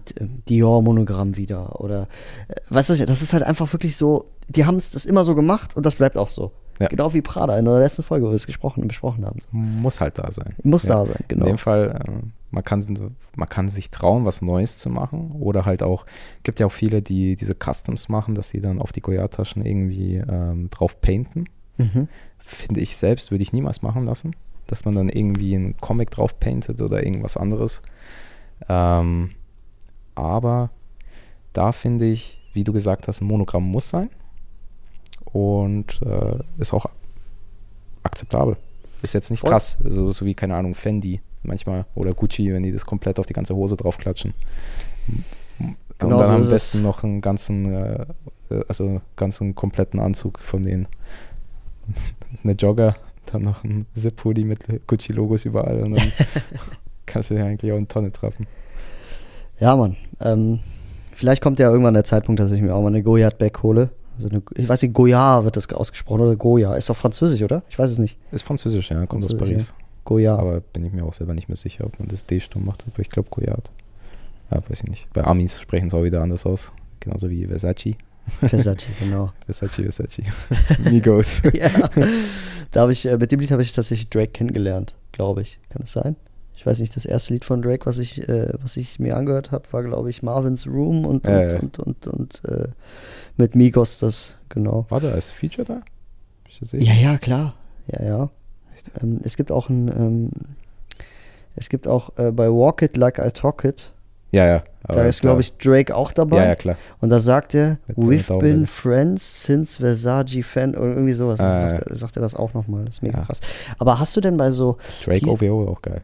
[0.49, 1.81] Dior-Monogramm wieder.
[1.81, 2.09] Oder,
[2.49, 5.35] äh, weißt du, das ist halt einfach wirklich so, die haben es das immer so
[5.35, 6.53] gemacht und das bleibt auch so.
[6.81, 6.89] Ja.
[6.89, 9.39] Genau wie Prada in der letzten Folge, wo wir es gesprochen und besprochen haben.
[9.53, 10.55] Muss halt da sein.
[10.65, 11.45] Muss da sein, genau.
[11.45, 12.11] In dem Fall, äh,
[12.51, 15.33] man kann, man kann sich trauen, was Neues zu machen.
[15.39, 16.05] Oder halt auch,
[16.43, 20.17] gibt ja auch viele, die diese Customs machen, dass die dann auf die Goya-Taschen irgendwie
[20.17, 21.45] ähm, drauf painten.
[21.77, 22.09] Mhm.
[22.39, 24.35] Finde ich selbst, würde ich niemals machen lassen.
[24.75, 27.81] Dass man dann irgendwie einen Comic drauf paintet oder irgendwas anderes.
[28.69, 29.31] Ähm,
[30.17, 30.71] aber
[31.53, 34.11] da finde ich, wie du gesagt hast, ein Monogramm muss sein.
[35.27, 36.87] Und äh, ist auch
[38.03, 38.57] akzeptabel.
[39.01, 39.51] Ist jetzt nicht Voll.
[39.51, 43.27] krass, so, so wie, keine Ahnung, Fendi manchmal oder Gucci, wenn die das komplett auf
[43.27, 44.35] die ganze Hose draufklatschen.
[45.61, 48.07] Und Genau dann so am besten noch einen ganzen, äh,
[48.67, 50.89] also ganzen kompletten Anzug von denen.
[52.43, 52.97] Eine Jogger,
[53.35, 56.13] dann noch ein Zip-Hoodie mit Gucci-Logos überall und dann
[57.07, 58.47] kannst du dir eigentlich auch eine Tonne trappen.
[59.61, 59.97] Ja, Mann.
[60.21, 60.61] Ähm,
[61.13, 63.91] vielleicht kommt ja irgendwann der Zeitpunkt, dass ich mir auch mal eine Goyard-Bag hole.
[64.17, 66.75] Also eine, ich weiß nicht, Goya wird das ausgesprochen oder Goya.
[66.77, 67.63] Ist doch französisch, oder?
[67.69, 68.19] Ich weiß es nicht.
[68.31, 69.75] Ist französisch, ja, kommt aus Französisch, Paris.
[70.05, 70.37] Goya.
[70.37, 73.01] Aber bin ich mir auch selber nicht mehr sicher, ob man das D-Stumm macht, aber
[73.01, 73.71] ich glaube Goyard.
[74.51, 75.13] Ja, weiß ich nicht.
[75.13, 76.73] Bei Amis sprechen es auch wieder anders aus.
[77.01, 77.97] Genauso wie Versace.
[78.41, 79.33] Versace, genau.
[79.47, 80.23] Versace, Versace.
[80.91, 81.43] Migos.
[81.53, 81.69] ja.
[82.71, 85.59] Da habe ich, äh, mit dem Lied habe ich tatsächlich Drake kennengelernt, glaube ich.
[85.71, 86.17] Kann es sein?
[86.57, 89.51] Ich weiß nicht, das erste Lied von Drake, was ich, äh, was ich mir angehört
[89.51, 91.59] habe, war, glaube ich, Marvin's Room und, und, Ja, ja.
[91.59, 92.69] und, und, und, äh,
[93.37, 94.87] mit Migos das, genau.
[94.89, 95.83] War der als Feature da?
[96.79, 97.55] Ja, ja, klar.
[97.89, 98.31] Ja, ja.
[99.03, 100.31] Ähm, es gibt auch ein, ähm,
[101.57, 103.93] es gibt auch äh, bei Walk It Like I Talk It,
[104.35, 104.63] Ja, ja.
[104.87, 106.39] da ist, glaube ich, Drake auch dabei.
[106.39, 106.77] Ja, ja, klar.
[107.01, 111.41] Und da sagt er, Mit, we've been friends since Versace fan oder irgendwie sowas.
[111.41, 112.85] Ah, sagt, er, sagt er das auch nochmal.
[112.85, 113.25] Das ist mega Ja.
[113.25, 113.41] krass.
[113.79, 116.03] Aber hast du denn bei so, Drake OVO auch geil.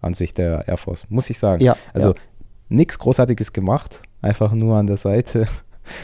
[0.00, 1.62] An sich der Air Force, muss ich sagen.
[1.62, 2.20] Ja, Also ja.
[2.68, 5.46] nichts Großartiges gemacht, einfach nur an der Seite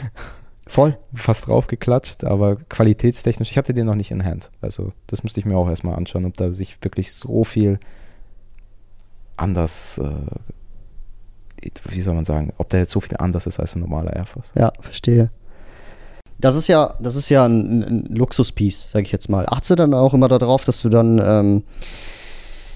[0.67, 4.51] voll, fast draufgeklatscht, aber qualitätstechnisch, ich hatte den noch nicht in Hand.
[4.61, 7.79] Also das müsste ich mir auch erstmal anschauen, ob da sich wirklich so viel
[9.37, 10.11] anders, äh,
[11.89, 14.25] wie soll man sagen, ob der jetzt so viel anders ist als ein normaler Air
[14.25, 14.51] Force.
[14.55, 15.29] ja, verstehe.
[16.39, 19.45] Das ist ja, das ist ja ein, ein Luxuspiece, sag ich jetzt mal.
[19.47, 21.63] Achtest du dann auch immer darauf, dass du dann, ähm,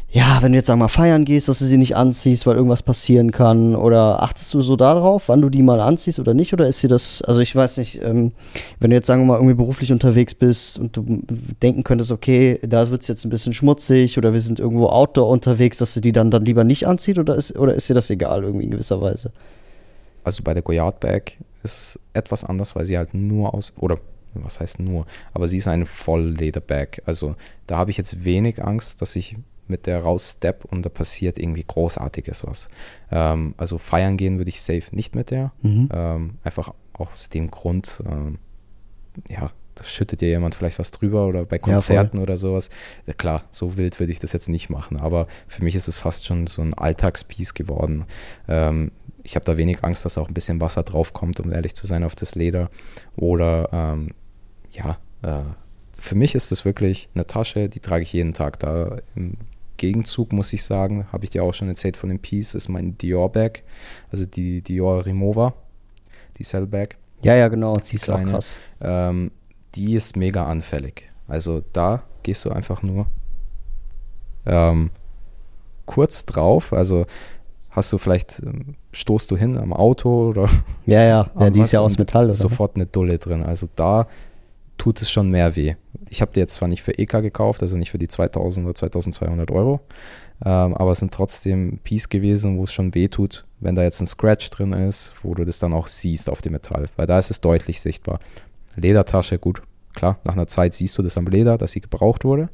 [0.09, 2.81] ja, wenn du jetzt sag mal feiern gehst, dass du sie nicht anziehst, weil irgendwas
[2.81, 3.75] passieren kann?
[3.75, 6.53] Oder achtest du so darauf, wann du die mal anziehst oder nicht?
[6.53, 8.31] Oder ist dir das, also ich weiß nicht, ähm,
[8.79, 11.23] wenn du jetzt sagen wir mal irgendwie beruflich unterwegs bist und du
[11.61, 15.27] denken könntest, okay, da wird es jetzt ein bisschen schmutzig oder wir sind irgendwo outdoor
[15.27, 18.09] unterwegs, dass du die dann, dann lieber nicht anzieht oder ist, oder ist dir das
[18.09, 19.31] egal irgendwie in gewisser Weise?
[20.23, 23.97] Also bei der Goyard Bag ist es etwas anders, weil sie halt nur aus, oder
[24.33, 27.01] was heißt nur, aber sie ist eine Vollleder-Bag.
[27.05, 29.35] Also da habe ich jetzt wenig Angst, dass ich
[29.69, 32.69] mit der rausstep und da passiert irgendwie Großartiges was.
[33.11, 35.51] Ähm, also feiern gehen würde ich safe nicht mit der.
[35.61, 35.89] Mhm.
[35.91, 38.39] Ähm, einfach aus dem Grund, ähm,
[39.29, 41.59] ja, da schüttet dir jemand vielleicht was drüber oder bei.
[41.59, 42.69] Konzerten oder sowas.
[43.05, 45.99] Ja, klar, so wild würde ich das jetzt nicht machen, aber für mich ist es
[45.99, 48.05] fast schon so ein Alltagspiece geworden.
[48.47, 48.91] Ähm,
[49.23, 52.03] ich habe da wenig Angst, dass auch ein bisschen Wasser draufkommt, um ehrlich zu sein,
[52.03, 52.69] auf das Leder.
[53.15, 54.11] Oder ähm,
[54.71, 55.43] ja, äh,
[55.99, 58.59] für mich ist das wirklich eine Tasche, die trage ich jeden Tag.
[58.59, 59.33] Da im
[59.77, 62.97] Gegenzug muss ich sagen, habe ich dir auch schon erzählt von dem Piece, ist mein
[62.97, 63.63] Dior Bag,
[64.11, 65.53] also die Dior Remova,
[66.37, 66.97] die Cell Bag.
[67.21, 68.31] Ja, ja, genau, die ist auch Kleine.
[68.31, 68.55] krass.
[68.81, 69.31] Ähm,
[69.75, 71.09] die ist mega anfällig.
[71.27, 73.07] Also da gehst du einfach nur
[74.45, 74.91] ähm,
[75.85, 76.73] kurz drauf.
[76.73, 77.05] Also
[77.69, 80.49] hast du vielleicht, ähm, stoßt du hin am Auto oder
[80.85, 82.33] Ja, ja, ja die ist ja aus Metall, oder?
[82.33, 83.43] Sofort eine Dulle drin.
[83.43, 84.07] Also da
[84.77, 85.75] tut es schon mehr weh.
[86.09, 88.75] Ich habe die jetzt zwar nicht für EK gekauft, also nicht für die 2000 oder
[88.75, 89.81] 2200 Euro,
[90.45, 94.01] ähm, aber es sind trotzdem Piece gewesen, wo es schon weh tut, wenn da jetzt
[94.01, 97.17] ein Scratch drin ist, wo du das dann auch siehst auf dem Metall, weil da
[97.19, 98.19] ist es deutlich sichtbar.
[98.75, 99.61] Ledertasche, gut,
[99.95, 102.49] klar, nach einer Zeit siehst du das am Leder, dass sie gebraucht wurde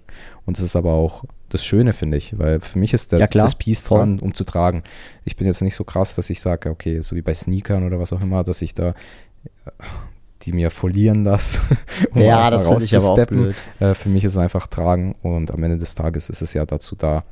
[0.46, 3.28] und das ist aber auch das Schöne, finde ich, weil für mich ist der, Ja,
[3.28, 4.84] das Piece dran, um zu tragen.
[5.24, 8.00] Ich bin jetzt nicht so krass, dass ich sage, okay, so wie bei Sneakern oder
[8.00, 8.96] was auch immer, dass ich da
[10.46, 11.60] die mir folieren lasse.
[12.14, 13.56] um ja, das finde ich aber auch blöd.
[13.80, 16.66] Äh, für mich ist es einfach tragen und am Ende des Tages ist es ja
[16.66, 17.24] dazu da,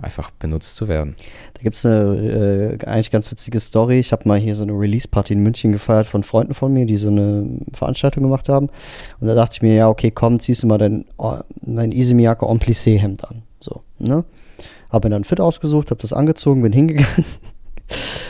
[0.00, 1.16] einfach benutzt zu werden.
[1.54, 3.98] Da gibt es eine äh, eigentlich ganz witzige Story.
[3.98, 6.96] Ich habe mal hier so eine Release-Party in München gefeiert von Freunden von mir, die
[6.96, 8.68] so eine Veranstaltung gemacht haben.
[9.20, 12.14] Und da dachte ich mir, ja, okay, komm, ziehst du mal dein, oh, dein Easy
[12.14, 13.42] Miyake en Plissé-Hemd an.
[13.60, 14.24] So, ne?
[14.90, 17.24] Hab mir dann fit ausgesucht, hab das angezogen, bin hingegangen.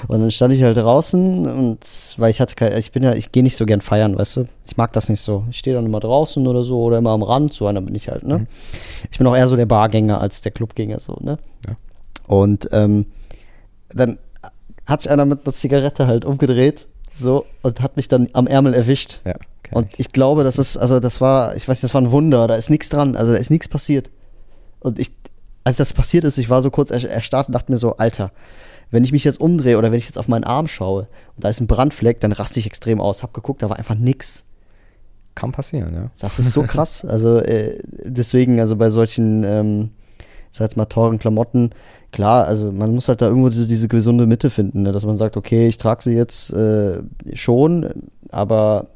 [0.08, 1.78] Und dann stand ich halt draußen und
[2.18, 4.48] weil ich hatte kein, ich bin ja, ich gehe nicht so gern feiern, weißt du?
[4.66, 5.44] Ich mag das nicht so.
[5.50, 8.08] Ich stehe dann immer draußen oder so oder immer am Rand, so einer bin ich
[8.08, 8.38] halt, ne?
[8.40, 8.46] Mhm.
[9.10, 11.38] Ich bin auch eher so der Bargänger als der Clubgänger, so, ne?
[11.66, 11.76] Ja.
[12.26, 13.06] Und ähm,
[13.90, 14.18] dann
[14.84, 18.74] hat sich einer mit einer Zigarette halt umgedreht, so, und hat mich dann am Ärmel
[18.74, 19.20] erwischt.
[19.24, 22.10] Ja, kenn Und ich glaube, das ist, also das war, ich weiß, das war ein
[22.10, 24.10] Wunder, da ist nichts dran, also da ist nichts passiert.
[24.80, 25.10] Und ich,
[25.64, 28.30] als das passiert ist, ich war so kurz er- erstarrt und dachte mir so, Alter,
[28.90, 31.48] wenn ich mich jetzt umdrehe oder wenn ich jetzt auf meinen Arm schaue und da
[31.48, 33.22] ist ein Brandfleck, dann raste ich extrem aus.
[33.22, 34.44] Hab geguckt, da war einfach nix.
[35.34, 36.10] Kann passieren, ja.
[36.18, 37.04] Das ist so krass.
[37.08, 41.70] Also äh, deswegen, also bei solchen, ähm, ich sag jetzt mal teuren Klamotten,
[42.12, 44.92] klar, also man muss halt da irgendwo diese, diese gesunde Mitte finden, ne?
[44.92, 47.02] dass man sagt, okay, ich trage sie jetzt äh,
[47.34, 48.88] schon, aber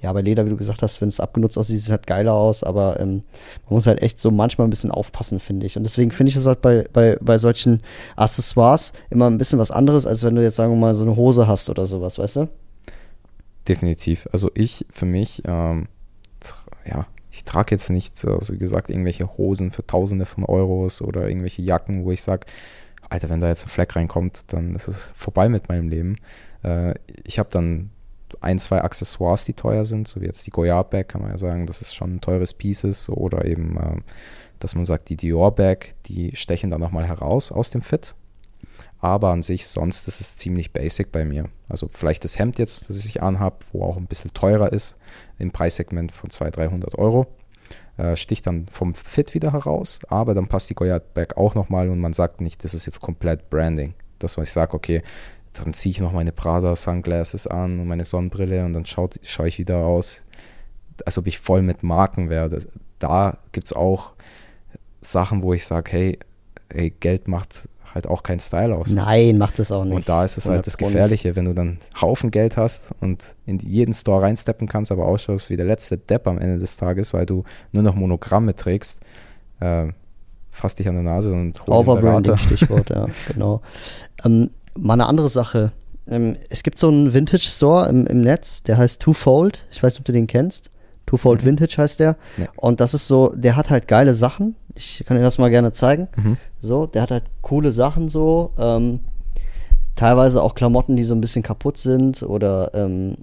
[0.00, 2.32] ja, bei Leder, wie du gesagt hast, wenn es abgenutzt aussieht, sieht es halt geiler
[2.32, 3.22] aus, aber ähm,
[3.64, 5.76] man muss halt echt so manchmal ein bisschen aufpassen, finde ich.
[5.76, 7.82] Und deswegen finde ich es halt bei, bei, bei solchen
[8.16, 11.16] Accessoires immer ein bisschen was anderes, als wenn du jetzt, sagen wir mal, so eine
[11.16, 12.48] Hose hast oder sowas, weißt du?
[13.68, 14.26] Definitiv.
[14.32, 15.88] Also ich für mich, ähm,
[16.86, 21.28] ja, ich trage jetzt nicht, also wie gesagt, irgendwelche Hosen für Tausende von Euros oder
[21.28, 22.46] irgendwelche Jacken, wo ich sage,
[23.10, 26.16] Alter, wenn da jetzt ein Fleck reinkommt, dann ist es vorbei mit meinem Leben.
[26.62, 27.90] Äh, ich habe dann
[28.40, 31.38] ein, zwei Accessoires, die teuer sind, so wie jetzt die Goyard Bag, kann man ja
[31.38, 34.02] sagen, das ist schon ein teures Piece ist, oder eben, ähm,
[34.58, 38.14] dass man sagt, die Dior Bag, die stechen dann nochmal heraus aus dem Fit.
[39.00, 41.46] Aber an sich, sonst ist es ziemlich basic bei mir.
[41.68, 44.96] Also vielleicht das Hemd jetzt, das ich anhab, wo auch ein bisschen teurer ist,
[45.38, 47.26] im Preissegment von 200, 300 Euro,
[47.96, 51.88] äh, sticht dann vom Fit wieder heraus, aber dann passt die Goyard Bag auch nochmal
[51.88, 53.94] und man sagt nicht, das ist jetzt komplett Branding.
[54.18, 55.02] Das, was ich sage, okay,
[55.52, 59.10] dann ziehe ich noch meine Prada Sunglasses an und meine Sonnenbrille und dann schaue
[59.46, 60.24] ich wieder aus.
[61.04, 62.58] als ob ich voll mit Marken wäre.
[62.98, 64.12] Da gibt es auch
[65.00, 66.18] Sachen, wo ich sage, hey,
[66.72, 68.90] hey, Geld macht halt auch keinen Style aus.
[68.90, 69.96] Nein, macht es auch nicht.
[69.96, 73.58] Und da ist es halt das Gefährliche, wenn du dann Haufen Geld hast und in
[73.58, 77.26] jeden Store reinsteppen kannst, aber ausschaust wie der letzte Depp am Ende des Tages, weil
[77.26, 79.00] du nur noch Monogramme trägst.
[79.58, 79.88] Äh,
[80.50, 83.62] fass dich an der Nase und hol Overbranding, Stichwort, ja, genau.
[84.24, 85.72] Ähm, mal eine andere Sache.
[86.08, 89.66] Ähm, es gibt so einen Vintage-Store im, im Netz, der heißt Twofold.
[89.70, 90.70] Ich weiß nicht, ob du den kennst.
[91.06, 91.48] Twofold mhm.
[91.48, 92.16] Vintage heißt der.
[92.36, 92.46] Ja.
[92.56, 94.56] Und das ist so, der hat halt geile Sachen.
[94.74, 96.08] Ich kann dir das mal gerne zeigen.
[96.16, 96.36] Mhm.
[96.60, 98.52] So, der hat halt coole Sachen so.
[98.58, 99.00] Ähm,
[99.96, 103.16] teilweise auch Klamotten, die so ein bisschen kaputt sind oder ähm,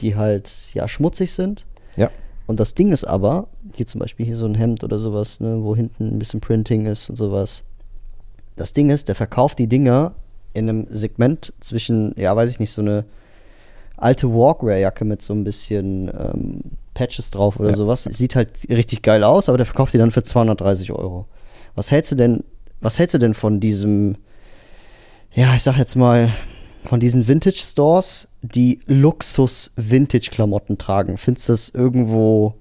[0.00, 1.64] die halt ja schmutzig sind.
[1.96, 2.10] Ja.
[2.46, 5.62] Und das Ding ist aber, hier zum Beispiel hier so ein Hemd oder sowas, ne,
[5.62, 7.64] wo hinten ein bisschen Printing ist und sowas.
[8.56, 10.14] Das Ding ist, der verkauft die Dinger
[10.54, 13.04] in einem Segment zwischen, ja, weiß ich nicht, so eine
[13.96, 16.60] alte Walkwear-Jacke mit so ein bisschen ähm,
[16.94, 17.76] Patches drauf oder ja.
[17.76, 18.04] sowas.
[18.04, 21.26] Sieht halt richtig geil aus, aber der verkauft die dann für 230 Euro.
[21.74, 22.44] Was hältst du denn,
[22.80, 24.16] was hältst du denn von diesem,
[25.32, 26.32] ja, ich sag jetzt mal,
[26.84, 31.16] von diesen Vintage-Stores, die Luxus-Vintage-Klamotten tragen?
[31.16, 32.54] Findest du das irgendwo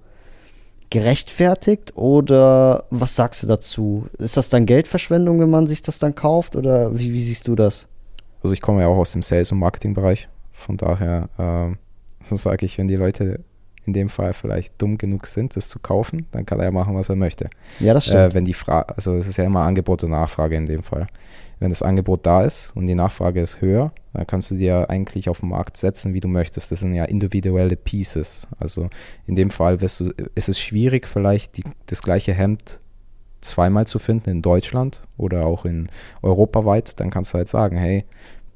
[0.91, 4.05] gerechtfertigt oder was sagst du dazu?
[4.19, 7.55] Ist das dann Geldverschwendung, wenn man sich das dann kauft oder wie, wie siehst du
[7.55, 7.87] das?
[8.43, 11.29] Also ich komme ja auch aus dem Sales- und Marketing-Bereich, von daher
[12.29, 13.39] äh, sage ich, wenn die Leute
[13.85, 16.93] in dem Fall vielleicht dumm genug sind, das zu kaufen, dann kann er ja machen,
[16.93, 17.49] was er möchte.
[17.79, 18.19] Ja, das stimmt.
[18.19, 21.07] Äh, wenn die Frage, also es ist ja immer Angebot und Nachfrage in dem Fall.
[21.61, 25.29] Wenn das Angebot da ist und die Nachfrage ist höher, dann kannst du dir eigentlich
[25.29, 26.71] auf den Markt setzen, wie du möchtest.
[26.71, 28.47] Das sind ja individuelle Pieces.
[28.59, 28.89] Also
[29.27, 32.79] in dem Fall wirst du, ist es schwierig, vielleicht die, das gleiche Hemd
[33.41, 35.87] zweimal zu finden in Deutschland oder auch in
[36.23, 36.99] europaweit.
[36.99, 38.05] Dann kannst du halt sagen, hey,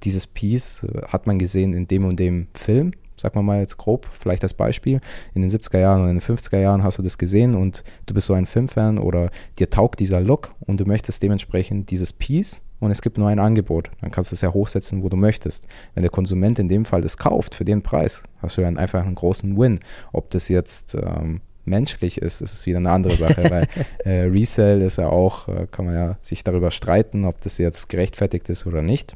[0.01, 4.09] dieses Piece äh, hat man gesehen in dem und dem Film Sag mal jetzt grob,
[4.11, 4.99] vielleicht als Beispiel,
[5.33, 8.13] in den 70er Jahren oder in den 50er Jahren hast du das gesehen und du
[8.13, 12.61] bist so ein Filmfan oder dir taugt dieser Look und du möchtest dementsprechend dieses Piece
[12.79, 13.91] und es gibt nur ein Angebot.
[14.01, 15.67] Dann kannst du es ja hochsetzen, wo du möchtest.
[15.93, 19.05] Wenn der Konsument in dem Fall das kauft für den Preis, hast du dann einfach
[19.05, 19.79] einen großen Win.
[20.11, 23.67] Ob das jetzt ähm, menschlich ist, ist es wieder eine andere Sache, weil
[24.03, 27.89] äh, Resale ist ja auch, äh, kann man ja sich darüber streiten, ob das jetzt
[27.89, 29.15] gerechtfertigt ist oder nicht.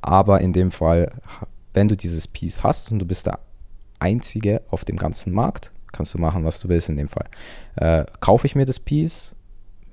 [0.00, 1.10] Aber in dem Fall
[1.78, 3.38] wenn du dieses Piece hast und du bist der
[4.00, 7.26] Einzige auf dem ganzen Markt, kannst du machen, was du willst in dem Fall.
[7.76, 9.36] Äh, kaufe ich mir das Piece?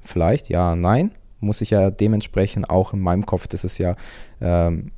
[0.04, 1.12] Vielleicht, ja, nein.
[1.40, 3.96] Muss ich ja dementsprechend auch in meinem Kopf, das ist ja
[4.42, 4.92] ähm,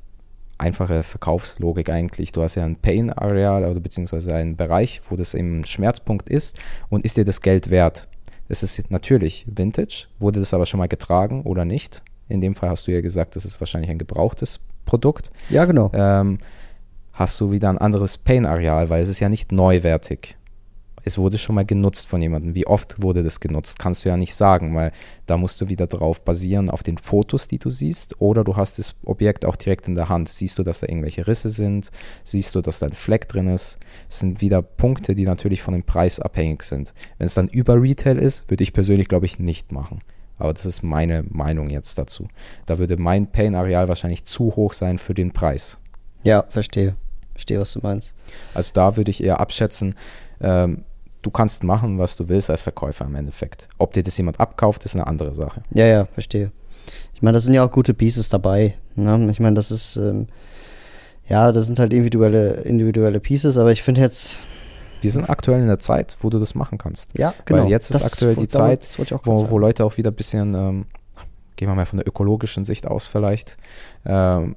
[0.58, 2.32] einfache Verkaufslogik eigentlich.
[2.32, 6.60] Du hast ja ein Pain-Areal oder beziehungsweise einen Bereich, wo das eben ein Schmerzpunkt ist
[6.89, 8.08] und ist dir das Geld wert?
[8.50, 12.02] Es ist natürlich Vintage, wurde das aber schon mal getragen oder nicht?
[12.30, 15.32] In dem Fall hast du ja gesagt, das ist wahrscheinlich ein gebrauchtes Produkt.
[15.50, 15.91] Ja, genau.
[15.93, 16.39] Ähm,
[17.13, 20.37] hast du wieder ein anderes Pain-Areal, weil es ist ja nicht neuwertig.
[21.03, 22.55] Es wurde schon mal genutzt von jemandem.
[22.55, 24.91] Wie oft wurde das genutzt, kannst du ja nicht sagen, weil
[25.25, 28.77] da musst du wieder drauf basieren auf den Fotos, die du siehst, oder du hast
[28.79, 30.29] das Objekt auch direkt in der Hand.
[30.29, 31.91] Siehst du, dass da irgendwelche Risse sind?
[32.23, 33.79] Siehst du, dass da ein Fleck drin ist?
[34.07, 36.93] Das sind wieder Punkte, die natürlich von dem Preis abhängig sind.
[37.17, 40.01] Wenn es dann über Retail ist, würde ich persönlich, glaube ich, nicht machen.
[40.39, 42.27] Aber das ist meine Meinung jetzt dazu.
[42.65, 45.79] Da würde mein Pain-Areal wahrscheinlich zu hoch sein für den Preis.
[46.23, 46.95] Ja, verstehe.
[47.33, 48.13] Verstehe, was du meinst.
[48.53, 49.95] Also da würde ich eher abschätzen,
[50.41, 50.84] ähm,
[51.21, 53.67] du kannst machen, was du willst als Verkäufer im Endeffekt.
[53.78, 55.62] Ob dir das jemand abkauft, ist eine andere Sache.
[55.71, 56.52] Ja, ja, verstehe.
[57.13, 58.76] Ich meine, da sind ja auch gute Pieces dabei.
[58.95, 59.28] Ne?
[59.32, 60.28] Ich meine, das ist, ähm,
[61.28, 64.39] ja, das sind halt individuelle, individuelle Pieces, aber ich finde jetzt.
[65.02, 67.17] Wir sind aktuell in der Zeit, wo du das machen kannst.
[67.17, 67.63] Ja, genau.
[67.63, 70.86] Weil jetzt ist das aktuell die Zeit, wo, wo, Leute auch wieder ein bisschen, ähm,
[71.56, 73.58] gehen wir mal von der ökologischen Sicht aus vielleicht,
[74.06, 74.56] ähm,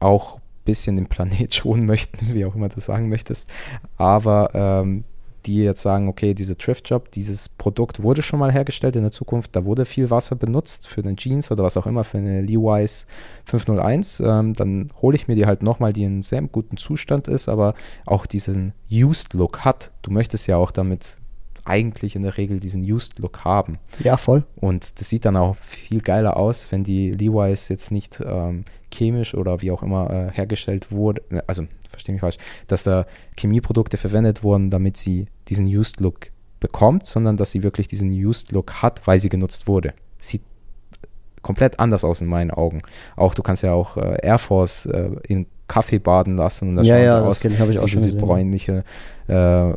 [0.00, 3.48] auch bisschen den Planet schonen möchten, wie auch immer du sagen möchtest,
[3.96, 5.04] aber ähm,
[5.46, 9.56] die jetzt sagen, okay, dieser Thrift-Job, dieses Produkt wurde schon mal hergestellt in der Zukunft,
[9.56, 13.06] da wurde viel Wasser benutzt für eine Jeans oder was auch immer, für eine Levi's
[13.46, 17.48] 501, ähm, dann hole ich mir die halt nochmal, die in sehr guten Zustand ist,
[17.48, 17.74] aber
[18.06, 19.90] auch diesen Used-Look hat.
[20.02, 21.18] Du möchtest ja auch damit
[21.64, 23.78] eigentlich in der Regel diesen Used-Look haben.
[24.00, 24.44] Ja, voll.
[24.56, 29.34] Und das sieht dann auch viel geiler aus, wenn die Levi's jetzt nicht ähm, chemisch
[29.34, 31.22] oder wie auch immer äh, hergestellt wurde.
[31.46, 33.06] Also, verstehe mich falsch, dass da
[33.38, 39.06] Chemieprodukte verwendet wurden, damit sie diesen Used-Look bekommt, sondern dass sie wirklich diesen Used-Look hat,
[39.06, 39.94] weil sie genutzt wurde.
[40.18, 40.42] Sieht
[41.42, 42.82] komplett anders aus in meinen Augen.
[43.16, 46.86] Auch du kannst ja auch äh, Air Force äh, in Kaffee baden lassen und das
[46.86, 48.84] ja, ja, aus, das ich auch schon diese bräunliche
[49.26, 49.72] äh,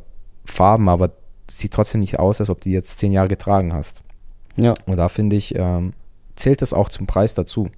[0.46, 1.12] Farben, aber
[1.48, 4.02] sieht trotzdem nicht aus, als ob du jetzt zehn Jahre getragen hast.
[4.56, 4.74] Ja.
[4.86, 5.94] Und da finde ich, ähm,
[6.36, 7.70] zählt das auch zum Preis dazu.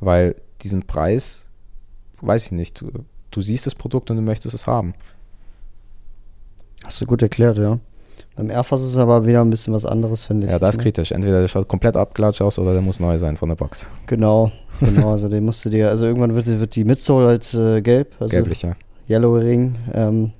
[0.00, 1.48] Weil diesen Preis,
[2.20, 2.90] weiß ich nicht, du,
[3.30, 4.94] du siehst das Produkt und du möchtest es haben.
[6.84, 7.78] Hast du gut erklärt, ja.
[8.34, 10.52] Beim Air Force ist es aber wieder ein bisschen was anderes, finde ich.
[10.52, 11.12] Ja, das ist kritisch.
[11.12, 13.90] Entweder der schaut komplett abgelatscht aus oder der muss neu sein von der Box.
[14.06, 15.10] Genau, genau.
[15.10, 18.34] Also den musst du dir, also irgendwann wird, wird die Midsole halt äh, gelb, also
[18.34, 18.74] Gelblich, ja.
[19.08, 19.76] Yellow Ring.
[19.92, 20.32] Ähm,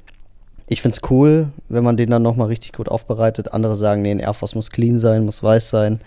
[0.72, 3.52] ich finde es cool, wenn man den dann nochmal richtig gut aufbereitet.
[3.52, 6.00] Andere sagen, nee, ein Air Force muss clean sein, muss weiß sein.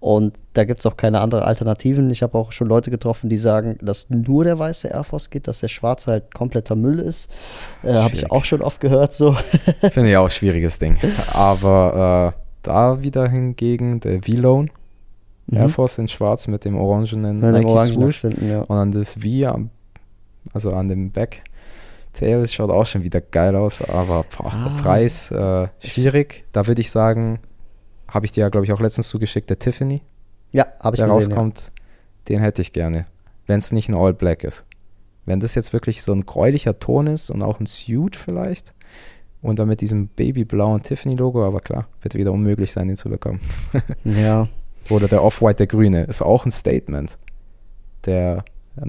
[0.00, 2.10] Und da gibt es auch keine andere Alternativen.
[2.10, 5.48] Ich habe auch schon Leute getroffen, die sagen, dass nur der weiße Air Force geht,
[5.48, 7.30] dass der schwarze halt kompletter Müll ist.
[7.82, 9.32] Äh, habe ich auch schon oft gehört so.
[9.90, 10.98] Finde ich auch ein schwieriges Ding.
[11.32, 14.68] Aber äh, da wieder hingegen der V-Lone
[15.50, 15.68] Air Mhm.
[15.68, 18.16] Force in schwarz mit dem orangenen Mit dem Nike orangen Swoosh.
[18.16, 18.60] Akzenten, ja.
[18.62, 19.70] Und dann das V, am,
[20.52, 21.44] also an dem Backtail,
[22.20, 24.70] das schaut auch schon wieder geil aus, aber boah, Ah.
[24.82, 26.44] Preis äh, schwierig.
[26.52, 27.38] Da würde ich sagen,
[28.08, 30.02] habe ich dir ja, glaube ich, auch letztens zugeschickt, der Tiffany,
[30.52, 31.32] Ja, habe ich der gesehen.
[31.32, 31.72] rauskommt,
[32.28, 33.04] den hätte ich gerne,
[33.46, 34.64] wenn es nicht ein All Black ist.
[35.24, 38.74] Wenn das jetzt wirklich so ein gräulicher Ton ist und auch ein Suit vielleicht
[39.42, 43.40] und dann mit diesem babyblauen Tiffany-Logo, aber klar, wird wieder unmöglich sein, den zu bekommen.
[44.04, 44.12] Ja.
[44.22, 44.48] ja.
[44.88, 47.18] Oder der Off-White, der Grüne, ist auch ein Statement.
[48.04, 48.44] Der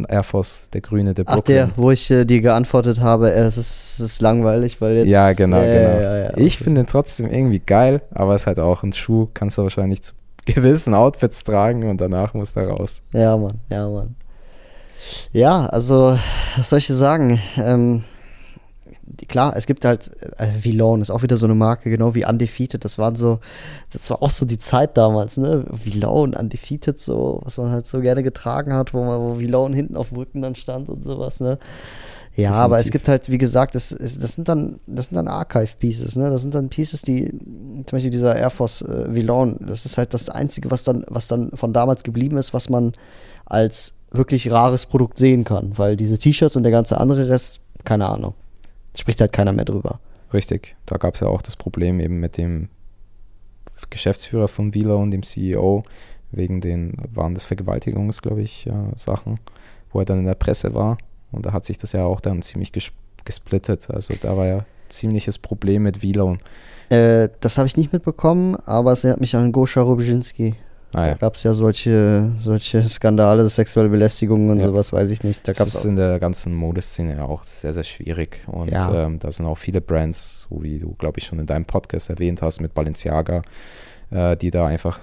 [0.08, 1.56] Air Force, der Grüne, der Ach, Brooklyn.
[1.56, 5.10] der, wo ich äh, dir geantwortet habe, äh, es ist, es ist langweilig, weil jetzt.
[5.12, 6.02] ja, genau, ja, genau.
[6.02, 9.28] Ja, ja, ich finde den trotzdem irgendwie geil, aber es ist halt auch ein Schuh,
[9.34, 10.14] kannst du wahrscheinlich zu
[10.46, 13.02] gewissen Outfits tragen und danach muss der raus.
[13.14, 14.16] Ja, Mann, ja, Mann.
[15.32, 16.18] Ja, also,
[16.58, 17.40] was soll ich dir sagen?
[17.58, 18.04] Ähm,
[19.28, 22.84] klar, es gibt halt, äh, Vlone ist auch wieder so eine Marke, genau wie Undefeated.
[22.84, 23.40] Das waren so,
[23.92, 25.66] das war auch so die Zeit damals, ne?
[25.84, 29.96] Vlone, Undefeated, so, was man halt so gerne getragen hat, wo man, wo Vlone hinten
[29.96, 31.58] auf dem Rücken dann stand und sowas, ne?
[32.36, 32.92] Ja, aber es Definitiv.
[32.92, 36.30] gibt halt, wie gesagt, das, das sind dann, das sind dann Archive-Pieces, ne?
[36.30, 40.14] Das sind dann Pieces, die, zum Beispiel dieser Air Force äh, Vlone, das ist halt
[40.14, 42.94] das Einzige, was dann, was dann von damals geblieben ist, was man
[43.46, 45.78] als wirklich rares Produkt sehen kann.
[45.78, 48.36] Weil diese T-Shirts und der ganze andere Rest, keine Ahnung.
[48.98, 50.00] Spricht halt keiner mehr drüber.
[50.34, 50.76] Richtig.
[50.86, 52.70] Da gab es ja auch das Problem eben mit dem
[53.90, 55.84] Geschäftsführer von Vila und dem CEO
[56.32, 59.40] wegen den, waren das Vergewaltigungs, glaube ich, äh, Sachen,
[59.92, 60.98] wo er dann in der Presse war.
[61.32, 62.92] Und da hat sich das ja auch dann ziemlich ges
[63.24, 63.90] gesplittet.
[63.90, 66.38] Also da war ja ziemliches Problem mit Vila.
[66.90, 70.56] Äh, das habe ich nicht mitbekommen, aber es erinnert mich an Goscha Rubczynski.
[70.94, 71.14] Ah, Da ja.
[71.16, 74.68] gab es ja solche, solche Skandale, sexuelle Belästigung und Ja.
[74.68, 75.48] sowas, weiß ich nicht.
[75.48, 78.42] Da Das ist in der ganzen Modeszene ja auch sehr, sehr schwierig.
[78.48, 79.06] Und Ja.
[79.06, 82.10] ähm, da sind auch viele Brands, so wie du, glaube ich, schon in deinem Podcast
[82.10, 83.42] erwähnt hast, mit Balenciaga,
[84.12, 85.00] äh, die da einfach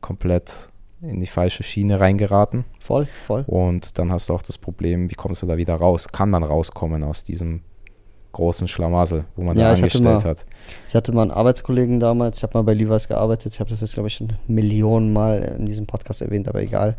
[0.00, 0.68] komplett
[1.02, 2.64] in die falsche Schiene reingeraten.
[2.80, 3.44] voll, voll.
[3.46, 6.08] Und dann hast du auch das Problem, wie kommst du da wieder raus?
[6.08, 7.60] Kann man rauskommen aus diesem
[8.32, 10.46] großen Schlamassel, wo man Ja, da angestellt mal- hat?
[10.88, 13.80] Ich hatte mal einen Arbeitskollegen damals, ich habe mal bei Levi's gearbeitet, ich habe das
[13.80, 16.96] jetzt, glaube ich, schon Millionen Mal in diesem Podcast erwähnt, aber egal.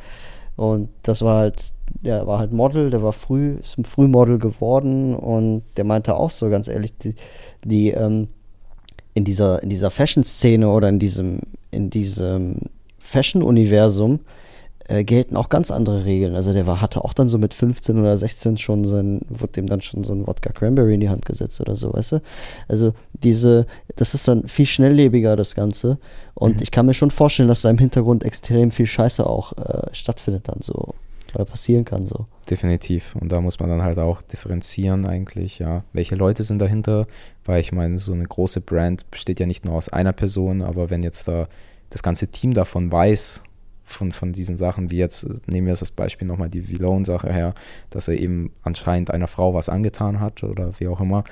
[0.55, 5.15] Und das war halt, der war halt Model, der war früh, ist ein Frühmodel geworden
[5.15, 7.15] und der meinte auch so, ganz ehrlich, die,
[7.63, 8.27] die ähm,
[9.13, 11.39] in dieser, in dieser Fashion-Szene oder in diesem,
[11.71, 12.57] in diesem
[12.97, 14.19] Fashion-Universum
[14.89, 16.35] äh, gelten auch ganz andere Regeln.
[16.35, 19.67] Also der war, hatte auch dann so mit 15 oder 16 schon sein, wurde dem
[19.67, 22.21] dann schon so ein Wodka Cranberry in die Hand gesetzt oder so, weißt du?
[22.67, 25.97] Also diese, das ist dann viel schnelllebiger, das Ganze.
[26.33, 26.63] Und Mhm.
[26.63, 30.47] ich kann mir schon vorstellen, dass da im Hintergrund extrem viel Scheiße auch äh, stattfindet
[30.47, 30.95] dann so.
[31.35, 32.25] Oder passieren kann so.
[32.49, 33.15] Definitiv.
[33.15, 35.83] Und da muss man dann halt auch differenzieren eigentlich, ja.
[35.93, 37.05] Welche Leute sind dahinter?
[37.45, 40.89] Weil ich meine, so eine große Brand besteht ja nicht nur aus einer Person, aber
[40.89, 41.47] wenn jetzt da
[41.91, 43.43] das ganze Team davon weiß,
[43.89, 47.53] von, von diesen Sachen, wie jetzt, äh, nehmen wir das Beispiel nochmal die Vlone-Sache her,
[47.89, 51.23] dass er eben anscheinend einer Frau was angetan hat oder wie auch immer,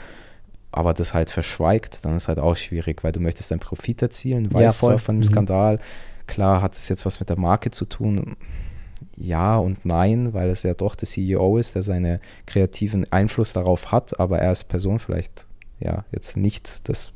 [0.71, 4.45] aber das halt verschweigt, dann ist halt auch schwierig, weil du möchtest deinen Profit erzielen,
[4.45, 4.89] Ja, weißt voll.
[4.91, 5.23] zwar von dem Mhm.
[5.25, 5.79] Skandal,
[6.27, 8.35] klar hat es jetzt was mit der Marke zu tun,
[9.15, 13.91] ja und nein, weil es ja doch der CEO ist, der seinen kreativen Einfluss darauf
[13.91, 15.47] hat, aber er als Person vielleicht
[15.79, 17.11] ja jetzt nicht das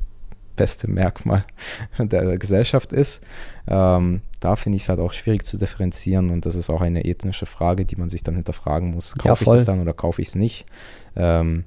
[0.56, 1.44] beste Merkmal
[1.98, 3.22] der Gesellschaft ist.
[3.66, 7.04] Ähm, da finde ich es halt auch schwierig zu differenzieren und das ist auch eine
[7.04, 9.14] ethnische Frage, die man sich dann hinterfragen muss.
[9.18, 9.56] Ja, Kaufe ich voll.
[9.56, 10.66] das dann oder kaufe ich es nicht?
[11.14, 11.64] Ähm,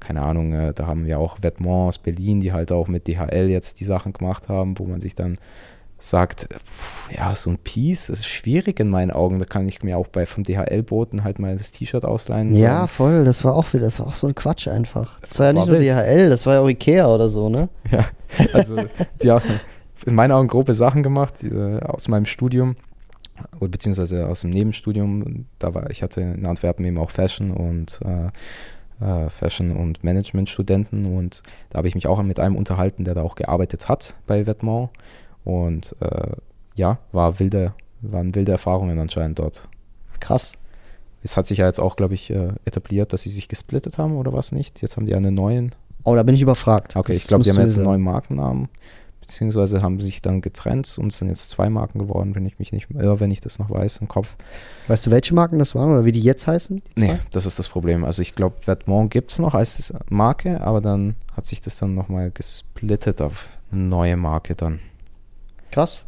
[0.00, 3.48] keine Ahnung, äh, da haben wir auch Vêtements aus Berlin, die halt auch mit DHL
[3.48, 5.38] jetzt die Sachen gemacht haben, wo man sich dann
[6.08, 6.48] sagt,
[7.10, 9.38] ja, so ein Piece ist schwierig in meinen Augen.
[9.38, 12.52] Da kann ich mir auch bei vom DHL-Boten halt mal das T-Shirt ausleihen.
[12.54, 15.18] Ja, sagen, voll, das war auch wieder, das war auch so ein Quatsch einfach.
[15.20, 15.90] Das war ja War nicht nur wild.
[15.90, 17.68] DHL, das war ja auch Ikea oder so, ne?
[17.90, 18.04] Ja,
[18.52, 18.76] also
[19.22, 19.44] die haben
[20.06, 22.76] in meinen Augen grobe Sachen gemacht die, äh, aus meinem Studium
[23.58, 25.46] oder beziehungsweise aus dem Nebenstudium.
[25.58, 30.48] Da war ich hatte in Antwerpen eben auch Fashion und äh, äh, Fashion und Management
[30.48, 34.14] Studenten und da habe ich mich auch mit einem unterhalten, der da auch gearbeitet hat
[34.26, 34.90] bei Vetements
[35.44, 36.32] und äh,
[36.74, 39.68] ja, war wilde, waren wilde Erfahrungen anscheinend dort.
[40.20, 40.54] Krass.
[41.22, 44.16] Es hat sich ja jetzt auch, glaube ich, äh, etabliert, dass sie sich gesplittet haben
[44.16, 44.82] oder was nicht.
[44.82, 45.74] Jetzt haben die einen neuen
[46.04, 46.96] Oh, da bin ich überfragt.
[46.96, 48.68] Okay, Das ich glaube, die haben jetzt einen neuen Markennamen,
[49.22, 52.72] beziehungsweise haben sich dann getrennt und es sind jetzt zwei Marken geworden, wenn ich mich
[52.72, 54.36] nicht irre, wenn ich das noch weiß im Kopf.
[54.86, 56.82] Weißt du, welche Marken das waren oder wie die jetzt heißen?
[56.98, 58.04] die Nee, das ist das Problem.
[58.04, 61.94] Also ich glaube, Vetements gibt es noch als Marke, aber dann hat sich das dann
[61.94, 64.80] nochmal gesplittet auf eine neue Marke dann.
[65.74, 66.06] Krass.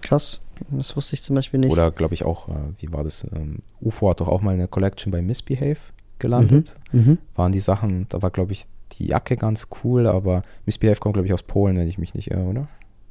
[0.00, 0.40] Krass.
[0.70, 1.70] Das wusste ich zum Beispiel nicht.
[1.72, 3.26] Oder glaube ich auch, äh, wie war das?
[3.34, 5.76] Ähm, UFO hat doch auch mal eine Collection bei Misbehave
[6.18, 6.76] gelandet.
[6.92, 7.18] Mhm.
[7.34, 11.26] Waren die Sachen, da war glaube ich die Jacke ganz cool, aber Misbehave kommt glaube
[11.26, 12.68] ich aus Polen, wenn ich mich nicht irre, oder?